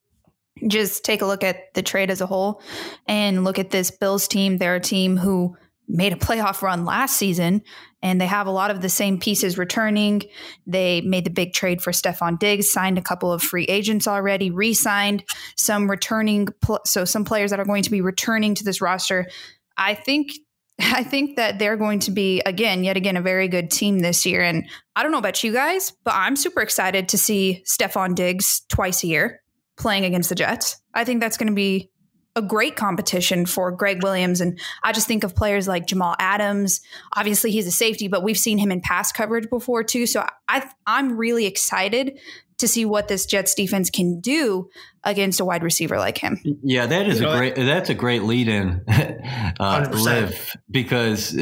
[0.69, 2.63] just take a look at the trade as a whole
[3.07, 5.57] and look at this Bills team, they're a team who
[5.89, 7.63] made a playoff run last season
[8.03, 10.23] and they have a lot of the same pieces returning.
[10.67, 14.51] They made the big trade for Stefon Diggs, signed a couple of free agents already,
[14.51, 15.25] re-signed
[15.57, 19.29] some returning pl- so some players that are going to be returning to this roster.
[19.77, 20.33] I think
[20.81, 24.25] I think that they're going to be again yet again a very good team this
[24.25, 28.15] year and I don't know about you guys, but I'm super excited to see Stefon
[28.15, 29.42] Diggs twice a year
[29.83, 30.81] playing against the Jets.
[30.95, 31.91] I think that's going to be
[32.35, 34.41] a great competition for Gregg Williams.
[34.41, 36.81] And I just think of players like Jamal Adams.
[37.15, 40.07] Obviously, he's a safety, but we've seen him in pass coverage before too.
[40.07, 42.19] So I, I'm really excited
[42.59, 44.71] to see what this Jets defense can do
[45.05, 46.41] against a wide receiver like him.
[46.63, 47.57] Yeah, that is you a great.
[47.57, 48.85] That's a great lead in,
[49.61, 51.37] uh, Liv, because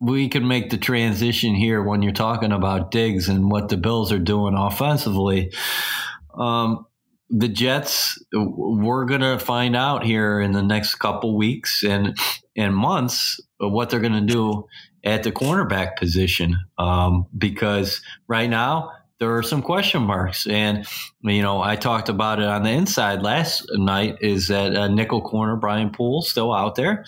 [0.00, 4.12] we can make the transition here when you're talking about Diggs and what the Bills
[4.12, 5.52] are doing offensively.
[6.34, 6.86] Um,
[7.28, 12.16] the Jets, we're to find out here in the next couple weeks and
[12.56, 14.66] and months what they're to do
[15.04, 16.56] at the cornerback position.
[16.78, 20.46] Um, because right now there are some question marks.
[20.46, 20.86] And
[21.22, 25.20] you know i talked about it on the inside last night is that uh, nickel
[25.22, 27.04] corner brian poole still out there.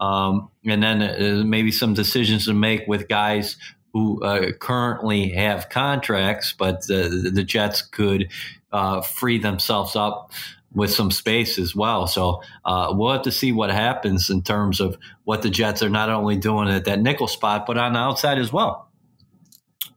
[0.00, 3.56] Um, and then uh, maybe some decisions to make with guys
[3.92, 8.28] who uh, currently have contracts but the, the jets could
[8.72, 10.32] uh, free themselves up
[10.74, 12.06] with some space as well.
[12.06, 15.90] So uh, we'll have to see what happens in terms of what the Jets are
[15.90, 18.88] not only doing at that nickel spot, but on the outside as well.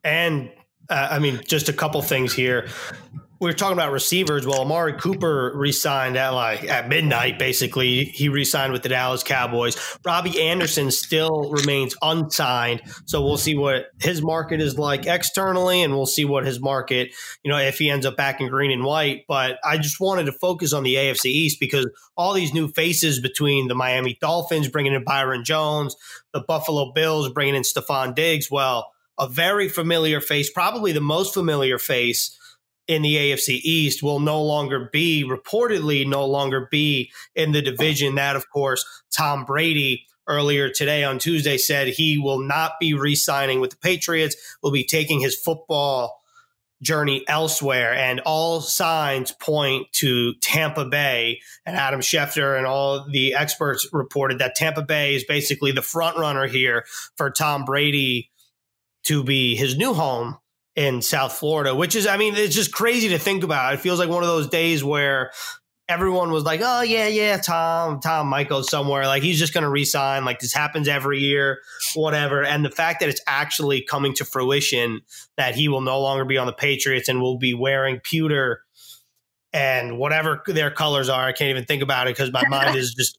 [0.04, 0.52] And
[0.90, 2.68] uh, I mean, just a couple things here
[3.40, 4.48] we were talking about receivers.
[4.48, 7.38] Well, Amari Cooper re-signed at like at midnight.
[7.38, 9.98] Basically, he re-signed with the Dallas Cowboys.
[10.06, 15.94] Robby Anderson still remains unsigned, so we'll see what his market is like externally, and
[15.94, 18.84] we'll see what his market, you know, if he ends up back in green and
[18.84, 19.26] white.
[19.28, 23.20] But I just wanted to focus on the AFC East because all these new faces
[23.20, 25.96] between the Miami Dolphins bringing in Byron Jones,
[26.34, 28.50] the Buffalo Bills bringing in Stefon Diggs.
[28.50, 32.38] Well, a very familiar face, probably the most familiar face
[32.88, 38.16] in the AFC East will no longer be reportedly no longer be in the division.
[38.16, 43.16] That, of course, Tom Brady earlier today on Tuesday said he will not be re
[43.16, 46.22] signing with the Patriots, will be taking his football
[46.82, 47.94] journey elsewhere.
[47.94, 51.40] And all signs point to Tampa Bay.
[51.66, 56.18] And Adam Schefter and all the experts reported that Tampa Bay is basically the front
[56.18, 58.30] runner here for Tom Brady
[59.04, 60.38] to be his new home
[60.76, 63.74] in South Florida, which is, I mean, it's just crazy to think about.
[63.74, 65.32] It feels like one of those days where
[65.88, 69.06] everyone was like, "Oh yeah, yeah, Tom, Tom Michael somewhere.
[69.06, 70.26] Like he's just going to resign.
[70.26, 71.60] Like this happens every year,
[71.94, 75.02] whatever." And the fact that it's actually coming to fruition
[75.38, 78.62] that he will no longer be on the Patriots and will be wearing pewter
[79.56, 82.94] and whatever their colors are, I can't even think about it because my mind is
[82.94, 83.18] just,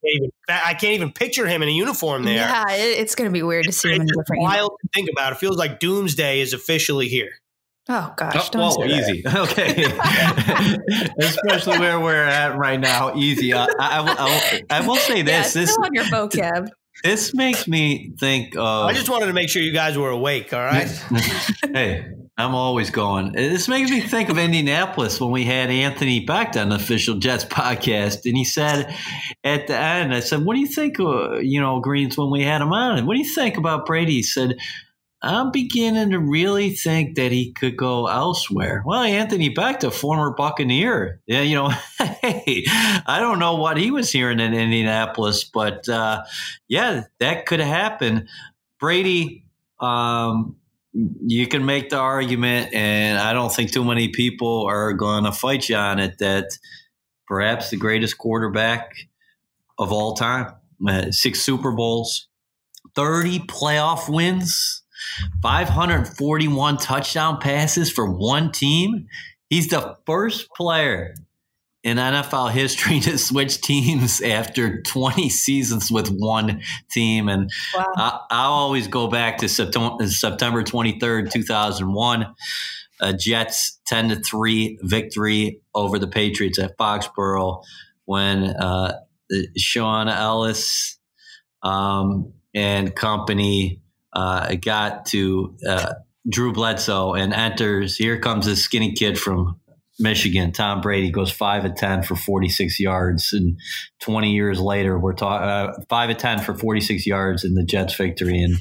[0.51, 2.35] I can't even picture him in a uniform there.
[2.35, 4.43] Yeah, it's going to be weird to see him in different.
[4.43, 5.33] Wild to think about.
[5.33, 7.41] It feels like Doomsday is officially here.
[7.89, 9.23] Oh gosh, oh, don't oh, easy.
[9.35, 9.85] Okay,
[11.19, 13.15] especially where we're at right now.
[13.15, 13.53] Easy.
[13.53, 15.55] I, I, I, I will say this.
[15.55, 16.69] Yeah, this on your vocab.
[17.05, 18.87] This makes me think of.
[18.87, 20.53] I just wanted to make sure you guys were awake.
[20.53, 20.89] All right.
[21.73, 23.33] hey, I'm always going.
[23.33, 27.45] This makes me think of Indianapolis when we had Anthony Becht on the official Jets
[27.45, 28.93] podcast, and he said
[29.45, 30.99] at the end, I said, "What do you think?
[30.99, 32.99] Of, you know, Greens when we had him on?
[32.99, 34.57] And what do you think about Brady?" He said
[35.27, 38.85] I'm beginning to really think that he could go elsewhere.
[38.87, 42.65] Well, Anthony Becht, a former Buccaneer, yeah, you know, hey,
[43.07, 46.23] I don't know what he was hearing in Indianapolis, but uh,
[46.69, 48.29] yeah, that could happen.
[48.79, 49.45] Brady,
[49.81, 50.57] um,
[50.93, 55.33] you can make the argument, and I don't think too many people are going to
[55.33, 56.47] fight you on it that
[57.27, 58.93] perhaps the greatest quarterback
[59.77, 60.55] of all time,
[60.89, 62.29] uh, six Super Bowls,
[62.95, 64.85] 30 playoff wins
[65.43, 69.07] 541 touchdown passes for one team.
[69.49, 71.15] He's the first player
[71.87, 77.29] in NFL history to switch teams after 20 seasons with one team.
[77.29, 78.23] And wow.
[78.31, 82.27] I, will always go back to September, September 23rd, 2001.
[82.99, 87.63] A Jets 10 to 3 victory over the Patriots at Foxborough
[88.07, 88.95] when uh,
[89.57, 90.99] Shaun Ellis
[91.63, 93.83] um, and company
[94.17, 95.93] uh, got to uh,
[96.29, 97.97] Drew Bledsoe and enters.
[97.97, 99.61] Here comes this skinny kid from
[99.99, 100.53] Michigan.
[100.53, 103.59] Tom Brady goes five of ten for forty six yards, and
[104.01, 107.65] twenty years later, we're talking uh, five of ten for forty six yards in the
[107.65, 108.43] Jets' victory.
[108.43, 108.57] And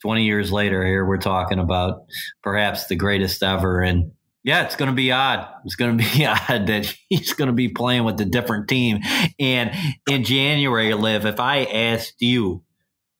[0.00, 2.04] twenty years later, here we're talking about
[2.44, 3.80] perhaps the greatest ever.
[3.80, 4.12] And
[4.44, 5.48] yeah, it's going to be odd.
[5.64, 9.00] It's going to be odd that he's going to be playing with a different team.
[9.40, 9.72] And
[10.08, 12.62] in January, Liv, if I asked you,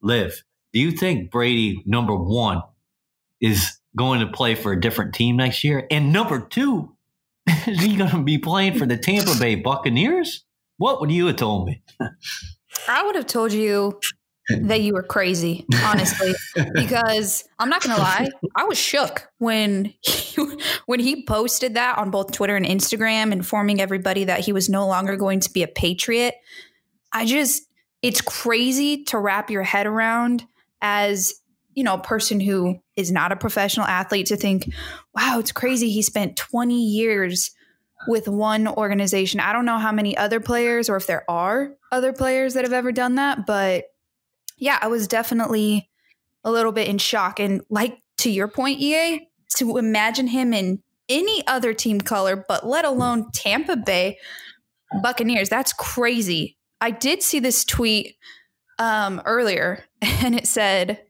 [0.01, 2.63] Liv, do you think Brady, number one,
[3.41, 5.87] is going to play for a different team next year?
[5.91, 6.97] And number two,
[7.67, 10.45] is he going to be playing for the Tampa Bay Buccaneers?
[10.79, 11.83] What would you have told me?
[12.89, 14.01] I would have told you
[14.49, 16.35] that you were crazy, honestly,
[16.75, 20.43] because I'm not going to lie, I was shook when he,
[20.87, 24.87] when he posted that on both Twitter and Instagram, informing everybody that he was no
[24.87, 26.35] longer going to be a Patriot.
[27.13, 27.63] I just,
[28.01, 30.45] it's crazy to wrap your head around
[30.83, 31.33] as
[31.75, 34.71] you know a person who is not a professional athlete to think
[35.15, 37.53] wow it's crazy he spent 20 years
[38.09, 39.39] with one organization.
[39.39, 42.73] I don't know how many other players or if there are other players that have
[42.73, 43.85] ever done that but
[44.59, 45.89] yeah i was definitely
[46.45, 47.39] a little bit in shock.
[47.39, 52.67] And like to your point ea to imagine him in any other team color but
[52.67, 54.19] let alone tampa bay
[55.01, 55.49] buccaneers.
[55.49, 56.57] That's crazy.
[56.81, 58.17] I did see this tweet
[58.79, 59.85] um, earlier,
[60.25, 61.01] and it said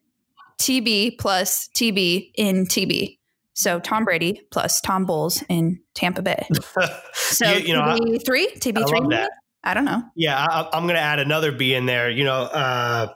[0.61, 3.19] TB plus TB in TB.
[3.55, 6.47] So Tom Brady plus Todd Bowles in Tampa Bay.
[7.15, 9.27] So you, you know, TB three, TB three.
[9.65, 10.03] I don't know.
[10.15, 12.11] Yeah, I, am going to add another B in there.
[12.11, 13.15] You know, uh,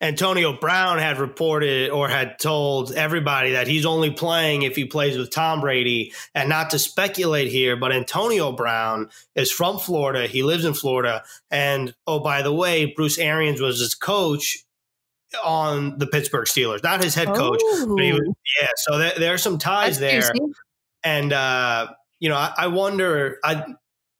[0.00, 5.16] Antonio Brown had reported or had told everybody that he's only playing if he plays
[5.16, 6.12] with Tom Brady.
[6.34, 10.26] And not to speculate here, but Antonio Brown is from Florida.
[10.26, 11.22] He lives in Florida.
[11.50, 14.63] And oh, by the way, Bruce Arians was his coach
[15.42, 17.60] on the Pittsburgh Steelers, not his head coach.
[17.62, 17.86] Oh.
[17.88, 20.46] Was, yeah, so there, there, are some ties That's there.
[21.02, 21.88] And, uh,
[22.20, 23.64] you know, I, I wonder, I,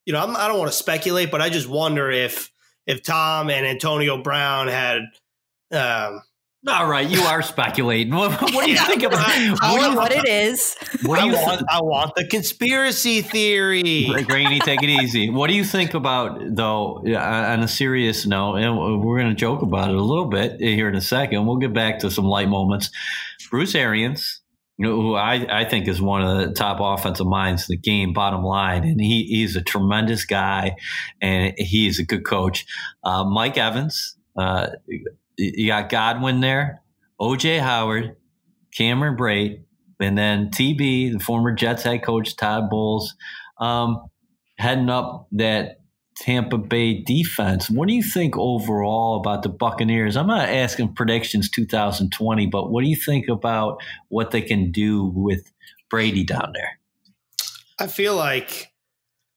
[0.07, 2.51] you know, I'm, I do not want to speculate, but I just wonder if,
[2.87, 5.03] if Tom and Antonio Brown had–
[5.73, 6.23] um,
[6.67, 8.15] all right, you are speculating.
[8.25, 10.77] What, what do you think about I know what it is?
[11.03, 11.63] What do you I want?
[11.69, 14.07] I want the conspiracy theory.
[14.27, 15.29] Granny, take it easy.
[15.29, 16.99] What do you think about though?
[17.05, 20.89] On a serious note, and we're going to joke about it a little bit here
[20.89, 21.47] in a second.
[21.47, 22.91] We'll get back to some light moments.
[23.51, 24.41] Bruce Arians,
[24.79, 28.43] who I, I think is one of the top offensive minds in the game, bottom
[28.43, 28.85] line.
[28.85, 30.77] And he, he's a tremendous guy
[31.21, 32.67] and he's a good coach.
[33.05, 34.69] Uh, Mike Evans, uh,
[35.37, 36.83] you got Godwin there,
[37.21, 38.17] OJ Howard,
[38.75, 39.63] Cameron Brate,
[40.01, 43.15] and then TB, the former Jets head coach Todd Bowles,
[43.59, 44.07] um,
[44.59, 45.81] heading up that
[46.17, 47.69] Tampa Bay defense.
[47.69, 50.17] What do you think overall about the Buccaneers?
[50.17, 55.05] I'm not asking predictions 2020, but what do you think about what they can do
[55.05, 55.53] with
[55.91, 56.79] Brady down there?
[57.79, 58.73] I feel like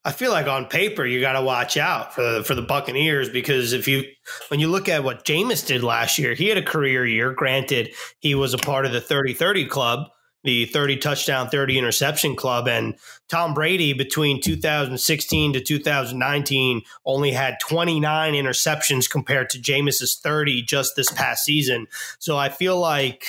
[0.07, 3.27] I feel like on paper you got to watch out for the, for the Buccaneers
[3.27, 4.05] because if you
[4.47, 7.33] when you look at what Jameis did last year, he had a career year.
[7.33, 10.07] Granted, he was a part of the 30-30 club,
[10.45, 12.69] the 30 touchdown, 30 interception club.
[12.69, 12.95] And
[13.27, 20.95] Tom Brady between 2016 to 2019 only had 29 interceptions compared to Jameis's 30 just
[20.95, 21.85] this past season.
[22.17, 23.25] So I feel like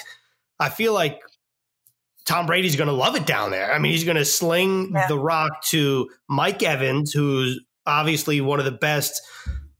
[0.61, 1.23] I feel like
[2.29, 3.73] Tom Brady's going to love it down there.
[3.73, 5.07] I mean, he's going to sling yeah.
[5.09, 9.23] the rock to Mike Evans, who's obviously one of the best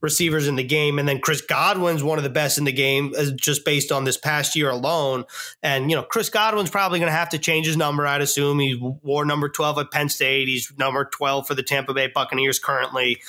[0.01, 0.99] receivers in the game.
[0.99, 4.05] And then Chris Godwin's one of the best in the game, uh, just based on
[4.05, 5.25] this past year alone.
[5.63, 8.59] And, you know, Chris Godwin's probably going to have to change his number, I'd assume.
[8.61, 10.49] He wore number 12 at Penn State.
[10.49, 13.21] He's number 12 for the Tampa Bay Buccaneers currently.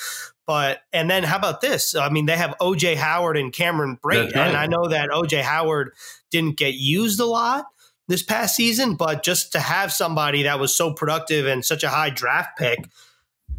[0.46, 1.94] But, and then how about this?
[1.94, 4.34] I mean, they have OJ Howard and Cameron Brate.
[4.34, 4.48] Right.
[4.48, 5.92] And I know that OJ Howard
[6.30, 7.66] didn't get used a lot
[8.10, 11.88] this past season, but just to have somebody that was so productive and such a
[11.88, 12.80] high draft pick,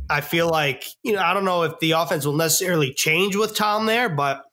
[0.09, 3.55] I feel like, you know, I don't know if the offense will necessarily change with
[3.55, 4.43] Tom there, but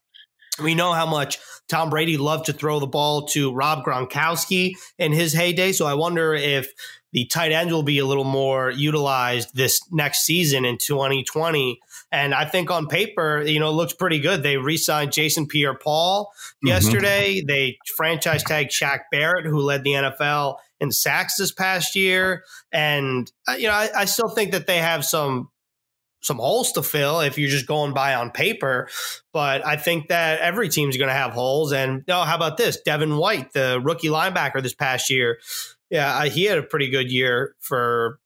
[0.63, 5.13] we know how much Tom Brady loved to throw the ball to Rob Gronkowski in
[5.13, 5.73] his heyday.
[5.73, 6.69] So I wonder if
[7.11, 11.81] the tight end will be a little more utilized this next season in 2020
[12.11, 14.43] and I think on paper, you know, it looks pretty good.
[14.43, 16.69] They re-signed Jason Pierre-Paul mm-hmm.
[16.69, 17.43] yesterday.
[17.47, 22.45] They franchise tagged Shaq Barrett, who led the NFL in sacks this past year.
[22.73, 25.51] And uh, you know, I, I still think that they have some
[26.21, 28.89] some holes to fill if you're just going by on paper.
[29.33, 31.73] But I think that every team's going to have holes.
[31.73, 32.81] And oh, how about this?
[32.81, 35.39] Devin White, the rookie linebacker this past year.
[35.91, 38.19] Yeah, he had a pretty good year for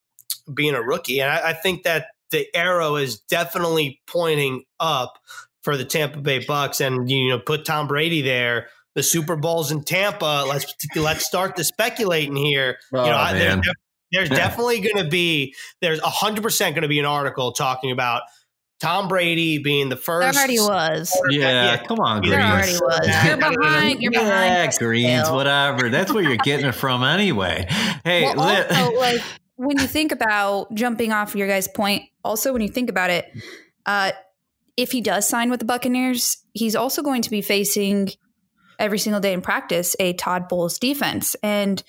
[0.53, 1.21] being a rookie.
[1.21, 5.18] And I, I think that the arrow is definitely pointing up
[5.62, 8.68] for the Tampa Bay Bucks, and you know, put Tom Brady there.
[8.95, 10.45] The Super Bowl's in Tampa.
[10.47, 12.79] Let's let's start the speculating here.
[12.92, 13.61] Oh, you know, oh, I, there's,
[14.11, 18.23] there's definitely going to be there's hundred percent going to be an article talking about
[18.83, 20.35] Tom Brady being the first.
[20.35, 21.16] There already was.
[21.31, 22.35] Yeah, come on, Greens.
[22.35, 23.25] There already was.
[23.25, 24.03] You're behind.
[24.03, 24.73] You're behind.
[24.73, 24.79] yeah.
[24.79, 25.88] Greens, whatever.
[25.88, 27.64] That's where you're getting it from anyway.
[28.05, 29.23] Hey, well, also, like
[29.62, 33.27] when you think about jumping off your guys' point, also when you think about it,
[33.87, 34.11] uh,
[34.77, 38.11] if he does sign with the Buccaneers, he's also going to be facing
[38.79, 41.37] every single day in practice a Todd Bowles defense.
[41.44, 41.81] And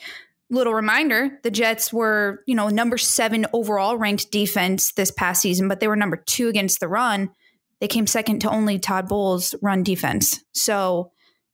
[0.52, 5.68] little reminder, the Jets were, you know, number seven overall ranked defense this past season,
[5.68, 7.32] but they were number two against the run.
[7.80, 10.44] They came second to only Todd Bowles' run defense.
[10.52, 11.12] So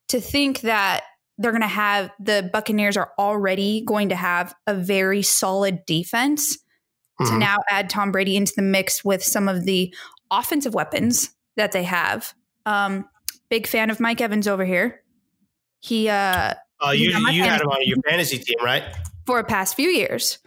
[0.09, 1.03] to think that
[1.39, 6.57] they're going to have the Buccaneers are already going to have a very solid defense.
[7.19, 7.33] Mm-hmm.
[7.33, 9.93] To now add Tom Brady into the mix with some of the
[10.31, 12.33] offensive weapons that they have.
[12.65, 13.09] Um,
[13.49, 15.01] big fan of Mike Evans over here.
[15.81, 16.53] He, uh,
[16.85, 18.83] uh you, you had him on your fantasy team, right?
[19.25, 20.37] For a past few years.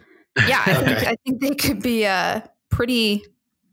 [0.47, 0.85] Yeah, I, okay.
[0.85, 3.23] think, I think they could be uh, pretty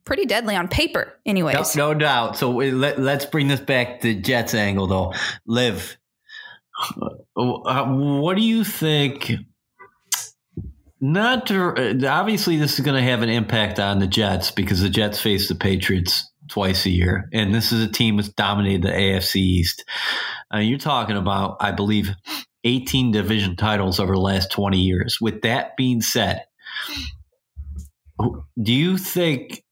[0.05, 1.77] pretty deadly on paper, anyways.
[1.77, 2.37] No, no doubt.
[2.37, 5.15] So we, let, us bring this back to Jets angle, though.
[5.47, 5.97] Liv
[7.37, 9.33] uh, what do you think?
[11.01, 14.90] Not to, obviously, this is going to have an impact on the Jets because the
[14.90, 18.90] Jets face the Patriots twice a year, and this is a team that's dominated the
[18.90, 19.85] AFC East.
[20.53, 22.11] Uh, you're talking about, I believe,
[22.64, 25.19] 18 division titles over the last 20 years.
[25.21, 26.45] With that being said,
[28.62, 29.64] do you think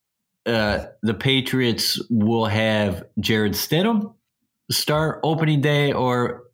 [0.47, 4.15] uh, the Patriots will have Jarrett Stidham
[4.71, 6.45] start opening day, or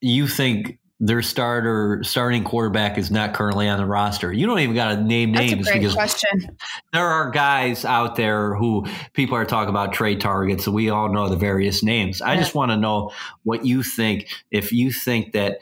[0.00, 4.32] you think their starter starting quarterback is not currently on the roster.
[4.32, 6.56] You don't even got to name That's names because question.
[6.92, 11.12] there are guys out there who people are talking about trade targets, and we all
[11.12, 12.20] know the various names.
[12.20, 13.12] I just want to know
[13.44, 14.28] what you think.
[14.50, 15.58] If you think that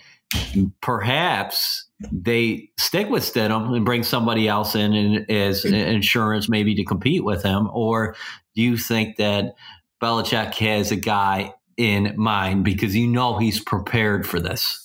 [0.81, 6.85] perhaps they stick with Stidham and bring somebody else in and, as insurance, maybe to
[6.85, 8.17] compete with him, or
[8.55, 9.55] do you think that
[10.03, 14.83] Belichick has a guy in mind because you know he's prepared for this?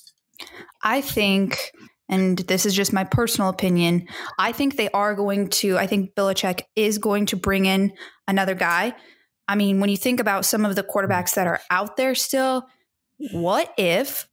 [0.83, 1.71] I think,
[2.09, 6.15] and this is just my personal opinion, I think they are going to, I think
[6.15, 7.93] Belichick is going to bring in
[8.27, 8.95] another guy.
[9.47, 12.67] I mean, when you think about some of the quarterbacks that are out there still,
[13.31, 14.27] what if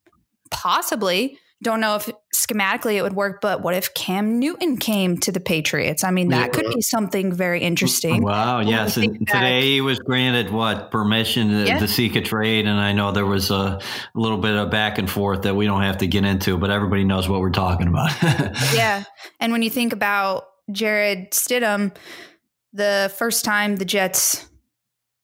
[0.50, 5.32] possibly don't know if schematically it would work, but what if Cam Newton came to
[5.32, 6.04] the Patriots?
[6.04, 8.22] I mean, that could be something very interesting.
[8.22, 8.60] Wow.
[8.60, 8.96] Yes.
[8.96, 11.78] And today he was granted what permission to, yeah.
[11.80, 12.66] to, seek a trade.
[12.66, 13.80] And I know there was a
[14.14, 17.02] little bit of back and forth that we don't have to get into, but everybody
[17.02, 18.12] knows what we're talking about.
[18.74, 19.02] yeah.
[19.40, 21.96] And when you think about Jarrett Stidham,
[22.72, 24.48] the first time the Jets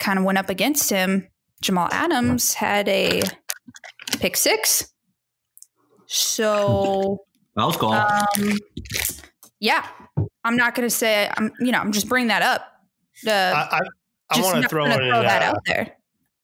[0.00, 1.28] kind of went up against him,
[1.62, 3.22] Jamal Adams had a
[4.18, 4.90] pick six
[6.06, 7.24] so
[7.56, 7.92] that was cool.
[7.92, 8.58] Um,
[9.60, 9.86] yeah,
[10.44, 11.52] I'm not going to say I'm.
[11.60, 12.66] You know, I'm just bringing that up.
[13.26, 13.80] Uh, I, I,
[14.30, 15.96] I want to throw, throw that uh, out there.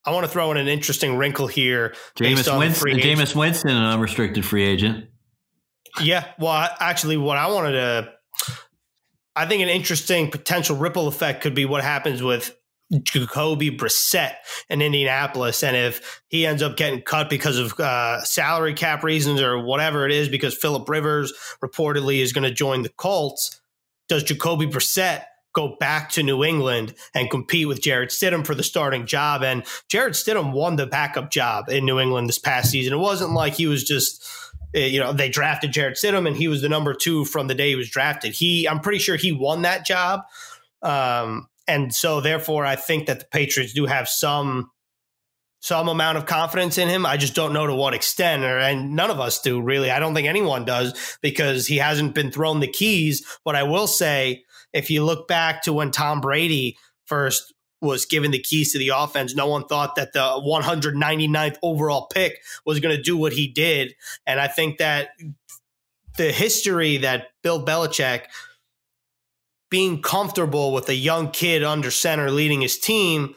[0.04, 1.94] I want to throw in an interesting wrinkle here.
[2.16, 5.06] Jameis Winston, Jameis Winston, an unrestricted free agent.
[6.00, 8.12] Yeah, well, actually, what I wanted to,
[9.36, 12.56] I think an interesting potential ripple effect could be what happens with
[13.02, 14.34] Jacoby Brissett
[14.68, 15.62] in Indianapolis.
[15.62, 20.06] And if he ends up getting cut because of uh, salary cap reasons or whatever
[20.06, 21.32] it is, because Philip Rivers
[21.62, 23.60] reportedly is going to join the Colts,
[24.08, 28.62] does Jacoby Brissett go back to New England and compete with Jarrett Stidham for the
[28.62, 29.42] starting job?
[29.42, 32.92] And Jarrett Stidham won the backup job in New England this past season.
[32.92, 34.26] It wasn't like he was just
[34.74, 37.54] eh, you know they drafted Jarrett Stidham and he was the number two from the
[37.54, 38.32] day he was drafted.
[38.32, 40.22] He I'm pretty sure he won that job.
[40.82, 44.70] Um, and so therefore I think that the Patriots do have some
[45.60, 47.04] some amount of confidence in him.
[47.04, 49.90] I just don't know to what extent, or and none of us do really.
[49.90, 53.24] I don't think anyone does because he hasn't been thrown the keys.
[53.44, 58.30] But I will say, if you look back to when Tom Brady first was given
[58.30, 62.94] the keys to the offense, no one thought that the 199th overall pick was going
[62.94, 63.94] to do what he did.
[64.26, 65.10] And I think that
[66.16, 68.24] the history that Bill Belichick
[69.70, 73.34] being comfortable with a young kid under center leading his team,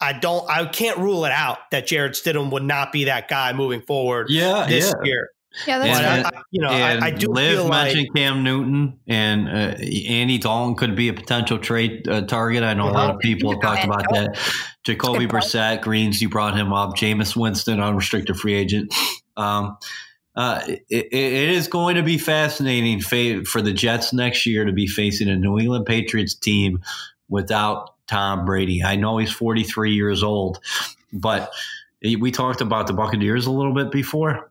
[0.00, 3.52] I don't, I can't rule it out that Jarrett Stidham would not be that guy
[3.52, 4.28] moving forward.
[4.30, 5.04] Yeah, this yeah.
[5.04, 5.30] year.
[5.66, 8.98] Yeah, that's and, I, you know, I, I, do Liv feel mentioned like, Cam Newton
[9.06, 12.62] and uh, Andy Dalton could be a potential trade uh, target.
[12.62, 14.38] I know a lot of people have talked about that.
[14.84, 16.96] Jacoby Brissett, Greens, you brought him up.
[16.96, 18.94] Jameis Winston, unrestricted free agent.
[19.36, 19.76] Um,
[20.34, 24.86] uh, it, it is going to be fascinating for the Jets next year to be
[24.86, 26.80] facing a New England Patriots team
[27.28, 28.82] without Tom Brady.
[28.82, 30.60] I know he's 43 years old,
[31.12, 31.52] but
[32.02, 34.48] we talked about the Buccaneers a little bit before.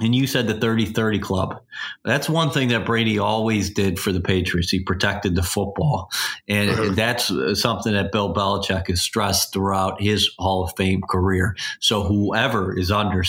[0.00, 1.60] And you said the 30 30 club.
[2.04, 4.70] That's one thing that Brady always did for the Patriots.
[4.70, 6.10] He protected the football.
[6.48, 6.94] And mm-hmm.
[6.94, 7.28] that's
[7.60, 11.54] something that Bill Belichick has stressed throughout his Hall of Fame career.
[11.78, 13.22] So whoever is under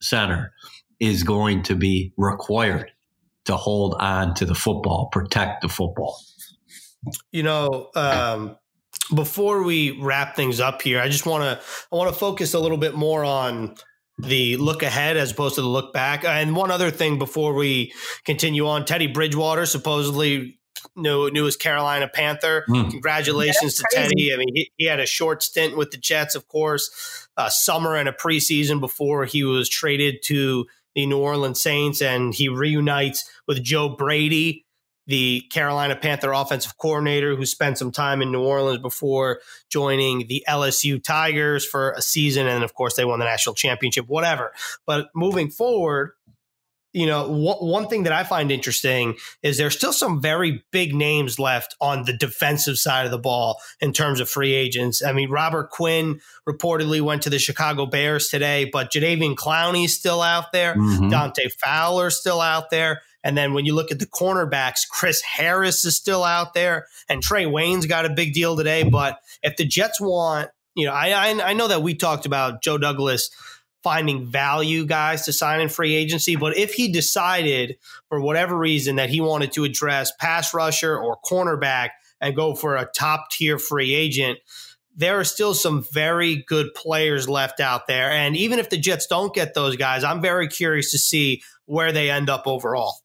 [0.00, 0.52] center
[1.00, 2.92] is going to be required
[3.44, 6.18] to hold on to the football, protect the football.
[7.30, 8.56] You know, um,
[9.14, 12.60] before we wrap things up here, I just want to I want to focus a
[12.60, 13.74] little bit more on
[14.18, 16.24] the look ahead as opposed to the look back.
[16.24, 17.92] And one other thing before we
[18.24, 20.58] continue on, Teddy Bridgewater supposedly
[20.96, 22.64] new newest Carolina Panther.
[22.68, 22.90] Mm.
[22.90, 24.32] Congratulations to Teddy.
[24.32, 27.96] I mean, he, he, had a short stint with the Jets, of course, a summer
[27.96, 33.28] and a preseason before he was traded to the New Orleans Saints, and he reunites
[33.46, 34.64] with Joe Brady,
[35.06, 40.44] the Carolina Panther offensive coordinator, who spent some time in New Orleans before joining the
[40.48, 42.46] LSU Tigers for a season.
[42.46, 44.52] And of course, they won the national championship, whatever.
[44.86, 46.12] But moving forward,
[46.94, 51.40] you know, one thing that I find interesting is there's still some very big names
[51.40, 55.04] left on the defensive side of the ball in terms of free agents.
[55.04, 60.22] I mean, Robert Quinn reportedly went to the Chicago Bears today, but Jadeveon Clowney's still
[60.22, 60.76] out there.
[60.76, 61.08] Mm-hmm.
[61.08, 63.02] Dante Fowler's still out there.
[63.24, 67.24] And then when you look at the cornerbacks, Chris Harris is still out there, and
[67.24, 68.84] Trae Waynes got a big deal today.
[68.84, 72.62] But if the Jets want, you know, I I, I know that we talked about
[72.62, 73.30] Joe Douglas
[73.84, 76.34] finding value guys to sign in free agency.
[76.34, 77.76] But if he decided
[78.08, 82.76] for whatever reason that he wanted to address pass rusher or cornerback and go for
[82.76, 84.38] a top tier free agent,
[84.96, 88.10] there are still some very good players left out there.
[88.10, 91.92] And even if the Jets don't get those guys, I'm very curious to see where
[91.92, 93.03] they end up overall.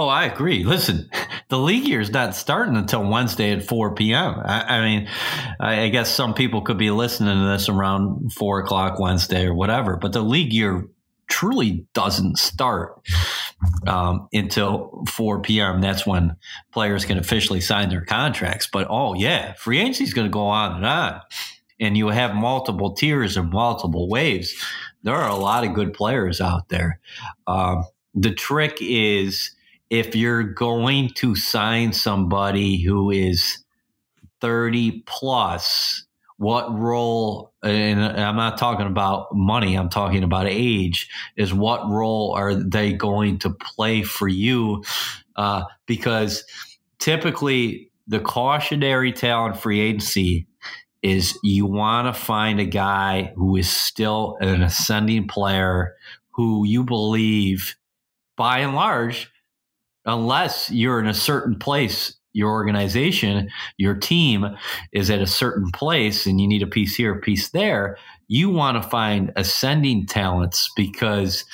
[0.00, 0.62] Oh, I agree.
[0.62, 1.10] Listen,
[1.48, 4.40] the league year is not starting until Wednesday at 4 p.m.
[4.44, 5.08] I, I mean,
[5.58, 9.54] I, I, guess some people could be listening to this around 4 o'clock Wednesday or
[9.54, 10.86] whatever, but the league year
[11.28, 13.00] truly doesn't start
[13.88, 15.80] um, until 4 p.m.
[15.80, 16.36] That's when
[16.72, 18.68] players can officially sign their contracts.
[18.72, 21.20] But oh, yeah, free agency is going to go on and on.
[21.80, 24.54] And you have multiple tiers and multiple waves.
[25.02, 27.00] There are a lot of good players out there.
[27.48, 27.82] Um,
[28.14, 29.56] the trick is
[29.90, 33.64] if you're going to sign somebody who is
[34.40, 36.04] 30 plus
[36.36, 42.32] what role, and I'm not talking about money, I'm talking about age, is what role
[42.36, 44.84] are they going to play for you?
[45.34, 46.44] Uh, because
[47.00, 50.46] typically the cautionary tale in free agency
[51.02, 55.94] is you want to find a guy who is still an ascending player
[56.30, 57.74] who you believe
[58.36, 59.28] by and large
[60.08, 63.48] unless you're in a certain place your organization,
[63.78, 64.46] your team
[64.92, 67.96] is at a certain place and you need a piece here, a piece there,
[68.28, 71.44] you want to find ascending talents because,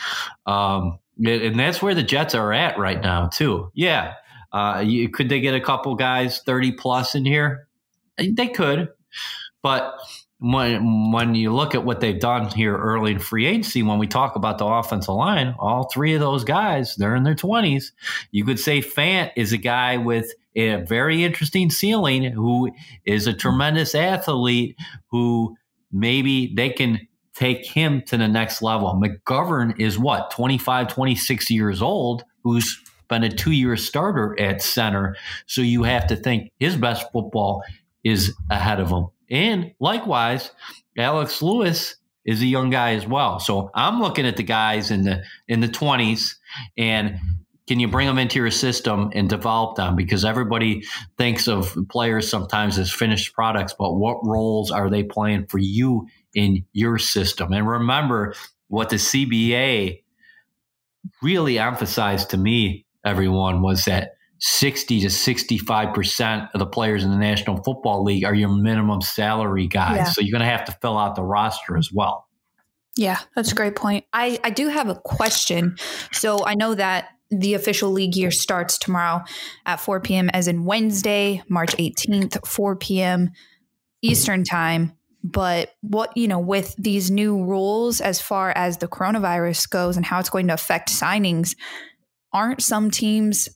[0.47, 3.71] um, and that's where the Jets are at right now, too.
[3.75, 4.15] Yeah.
[4.53, 7.67] Uh, you, could they get a couple guys 30 plus in here?
[8.19, 8.89] They could.
[9.63, 9.95] But
[10.53, 14.07] when when you look at what they've done here early in free agency, when we
[14.07, 17.93] talk about the offensive line, all three of those guys, they're in their twenties.
[18.31, 22.71] You could say Fant is a guy with a very interesting ceiling who
[23.07, 24.77] is a tremendous athlete
[25.11, 25.57] who
[25.91, 27.01] maybe they can
[27.35, 29.01] take him to the next level.
[29.03, 35.17] McGovern is what, 25, 26 years old, who's been a two year starter at center.
[35.47, 37.63] So you have to think his best football
[38.05, 39.09] is ahead of him.
[39.31, 40.51] And likewise,
[40.97, 43.39] Alex Lewis is a young guy as well.
[43.39, 46.35] So I'm looking at the guys in the in the 20s
[46.77, 47.19] and
[47.67, 50.83] can you bring them into your system and develop them because everybody
[51.17, 56.07] thinks of players sometimes as finished products but what roles are they playing for you
[56.35, 58.35] in your system and remember
[58.69, 60.03] what the cba
[61.23, 64.11] really emphasized to me everyone was that
[64.47, 69.67] 60 to 65% of the players in the National Football League are your minimum salary
[69.67, 69.97] guys.
[69.97, 70.05] Yeah.
[70.05, 72.29] So you're going to have to fill out the roster as well.
[72.95, 74.05] Yeah, that's a great point.
[74.13, 75.77] I, I do have a question.
[76.13, 79.25] So I know that the official league year starts tomorrow
[79.65, 83.31] at 4 p.m., as in Wednesday, March 18th, 4 p.m.
[84.03, 84.93] Eastern time.
[85.23, 90.05] But what, you know, with these new rules as far as the coronavirus goes and
[90.05, 91.57] how it's going to affect signings,
[92.31, 93.49] aren't some teams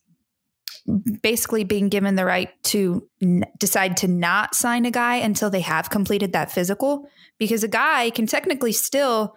[1.22, 5.60] basically being given the right to n- decide to not sign a guy until they
[5.60, 7.08] have completed that physical
[7.38, 9.36] because a guy can technically still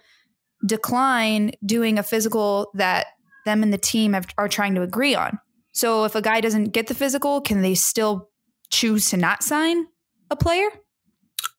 [0.66, 3.08] decline doing a physical that
[3.46, 5.40] them and the team have, are trying to agree on.
[5.74, 8.30] So if a guy doesn't get the physical, can they still
[8.70, 9.88] choose to not sign
[10.30, 10.70] a player?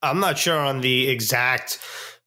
[0.00, 1.80] I'm not sure on the exact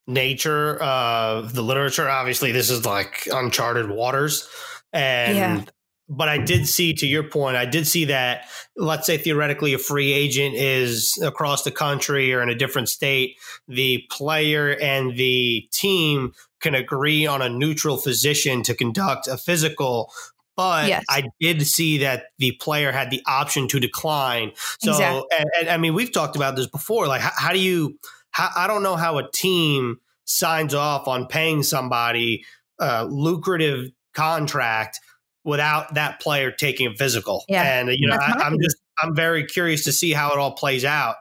[0.07, 2.07] nature of the literature.
[2.07, 4.47] Obviously, this is like uncharted waters.
[4.93, 5.63] And yeah
[6.08, 8.47] but I did see, to your point, I did see that,
[8.78, 13.38] let's say theoretically, a free agent is across the country or in a different state,
[13.68, 20.12] the player and the team can agree on a neutral physician to conduct a physical.
[20.56, 21.03] But yes.
[21.10, 24.51] I did see that the player had the option to decline.
[24.80, 25.24] So, exactly.
[25.38, 27.08] and, and, I mean, we've talked about this before.
[27.08, 27.99] Like, how, how do you,
[28.30, 32.45] how, I don't know how a team signs off on paying somebody
[32.80, 34.99] a lucrative contract
[35.46, 37.46] without that player taking a physical.
[37.48, 37.80] Yeah.
[37.80, 40.84] And you know, I, am just I'm very curious to see how it all plays
[40.84, 41.16] out.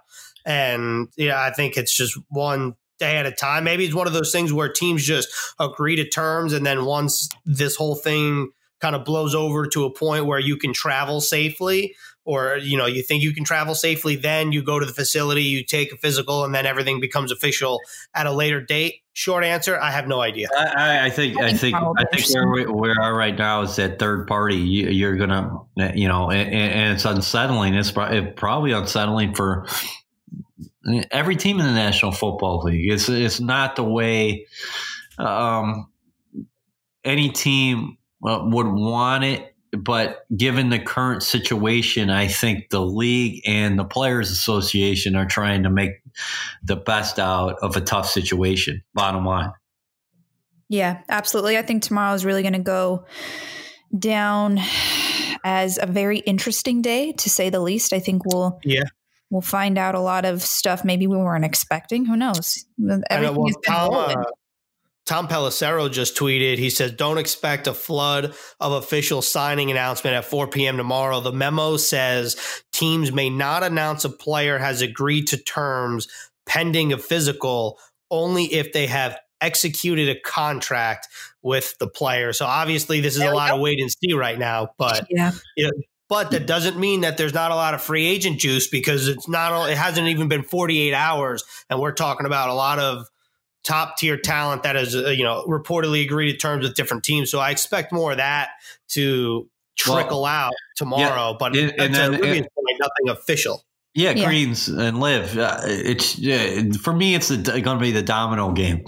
[0.44, 3.64] And yeah, I think it's just one day at a time.
[3.64, 5.28] Maybe it's one of those things where teams just
[5.60, 8.50] agree to terms, and then once this whole thing
[8.80, 11.94] kind of blows over to a point where you can travel safely
[12.24, 15.42] or you know you think you can travel safely then you go to the facility
[15.42, 17.80] you take a physical and then everything becomes official
[18.14, 19.02] at a later date?
[19.12, 20.48] Short answer i have no idea.
[20.56, 23.98] I, I think i think i think where we, we, are right now is that
[23.98, 25.58] third party you, are gonna
[25.94, 27.74] you know and, and it's unsettling.
[27.74, 29.66] It's probably unsettling for
[31.10, 32.90] every team in the national football league.
[32.90, 34.46] It's it's not the way
[35.18, 35.90] um,
[37.04, 43.42] any team uh, would want it but given the current situation, I think the league
[43.46, 45.92] and the Players Association are trying to make
[46.62, 49.52] the best out of a tough situation, bottom line.
[50.68, 51.58] Yeah, absolutely.
[51.58, 53.06] I think tomorrow is really going to go
[53.96, 54.60] down
[55.44, 57.92] as a very interesting day, to say the least.
[57.92, 58.84] I think we'll yeah
[59.30, 62.06] we'll find out a lot of stuff maybe we weren't expecting.
[62.06, 62.64] Who knows?
[63.10, 64.24] Everything well, Tom, uh,
[65.06, 66.58] Tom Pelissero just tweeted.
[66.58, 70.76] He says, Don't expect a flood of official signing announcement at 4 p.m.
[70.76, 71.20] tomorrow.
[71.20, 72.36] The memo says
[72.72, 76.08] teams may not announce a player has agreed to terms
[76.46, 77.78] pending a physical
[78.10, 81.08] only if they have executed a contract
[81.42, 82.32] with the player.
[82.32, 84.70] So obviously, this is a lot of wait and see right now.
[84.78, 85.32] But yeah.
[85.56, 85.72] You know,
[86.08, 89.28] but that doesn't mean that there's not a lot of free agent juice because it's
[89.28, 93.06] not it hasn't even been 48 hours and we're talking about a lot of
[93.64, 97.30] top tier talent that has uh, you know reportedly agreed to terms with different teams.
[97.30, 98.50] So I expect more of that
[98.88, 101.30] to trickle well, out tomorrow.
[101.30, 103.64] Yeah, but and, and then, really point, nothing official.
[103.94, 104.26] Yeah, yeah.
[104.26, 105.38] Greens and Liv.
[105.38, 107.14] Uh, it's uh, for me.
[107.14, 108.84] It's going to be the domino game.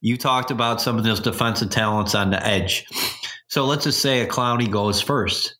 [0.00, 2.84] You talked about some of those defensive talents on the edge.
[3.48, 5.56] So let's just say a Clowney goes first,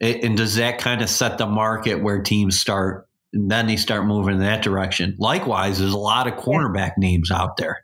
[0.00, 3.06] it, and does that kind of set the market where teams start?
[3.32, 5.16] And then they start moving in that direction.
[5.18, 7.83] Likewise, there's a lot of cornerback names out there.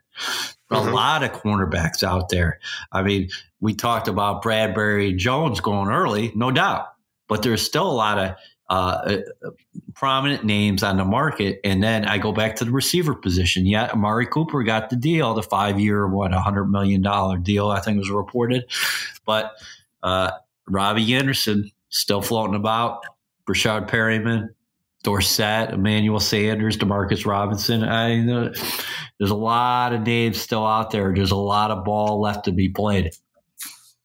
[0.69, 0.93] A mm-hmm.
[0.93, 2.59] lot of cornerbacks out there.
[2.91, 6.93] I mean, we talked about Bradbury Jones going early, no doubt,
[7.27, 8.35] but there's still a lot of
[8.71, 9.49] uh, uh,
[9.93, 11.59] prominent names on the market.
[11.65, 13.65] And then I go back to the receiver position.
[13.65, 17.01] Yeah, Amari Cooper got the deal, the five year, what, $100 million
[17.43, 18.63] deal, I think was reported.
[19.25, 19.51] But
[20.03, 20.31] uh,
[20.69, 23.03] Robby Anderson still floating about,
[23.45, 24.49] Breshad Perriman,
[25.03, 27.83] Dorsett, Emmanuel Sanders, Demarcus Robinson.
[27.83, 28.53] I, uh,
[29.21, 31.13] there's a lot of names still out there.
[31.13, 33.11] There's a lot of ball left to be played.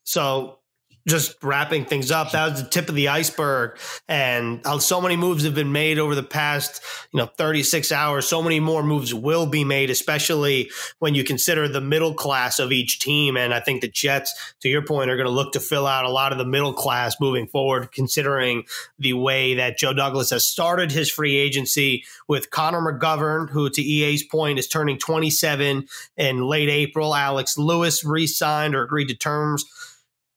[0.05, 0.59] So
[1.07, 3.79] just wrapping things up, that was the tip of the iceberg.
[4.09, 6.83] And uh, so many moves have been made over the past,
[7.13, 8.27] you know, 36 hours.
[8.27, 12.73] So many more moves will be made, especially when you consider the middle class of
[12.73, 13.37] each team.
[13.37, 16.05] And I think the Jets, to your point, are going to look to fill out
[16.05, 18.65] a lot of the middle class moving forward, considering
[18.99, 23.83] the way that Joe Douglas has started his free agency with Connor McGovern, who to
[23.83, 25.87] EA's point is turning 27
[26.17, 27.15] in late April.
[27.15, 29.65] Alex Lewis re signed or agreed to terms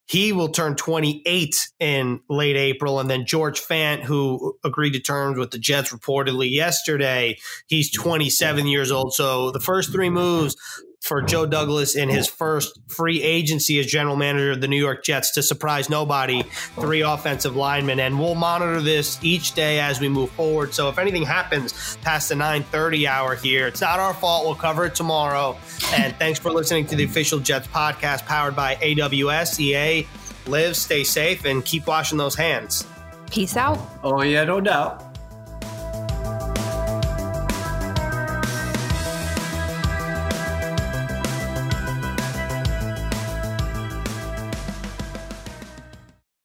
[0.10, 3.00] he will turn 28 in late April.
[3.00, 7.38] And then George Fant, who agreed to terms with the Jets reportedly yesterday,
[7.68, 9.14] he's 27 years old.
[9.14, 10.56] So the first three moves
[11.02, 15.04] for Joe Douglas in his first free agency as general manager of the New York
[15.04, 16.44] Jets to surprise nobody,
[16.76, 18.00] three offensive linemen.
[18.00, 20.74] And we'll monitor this each day as we move forward.
[20.74, 24.46] So if anything happens past the 930 hour here, it's not our fault.
[24.46, 25.58] We'll cover it tomorrow.
[25.94, 30.08] And thanks for listening to the official Jets podcast powered by AWS, EA.
[30.48, 32.86] Liv, stay safe, and keep washing those hands.
[33.30, 33.80] Peace out.
[34.04, 35.09] Oh, yeah, no doubt.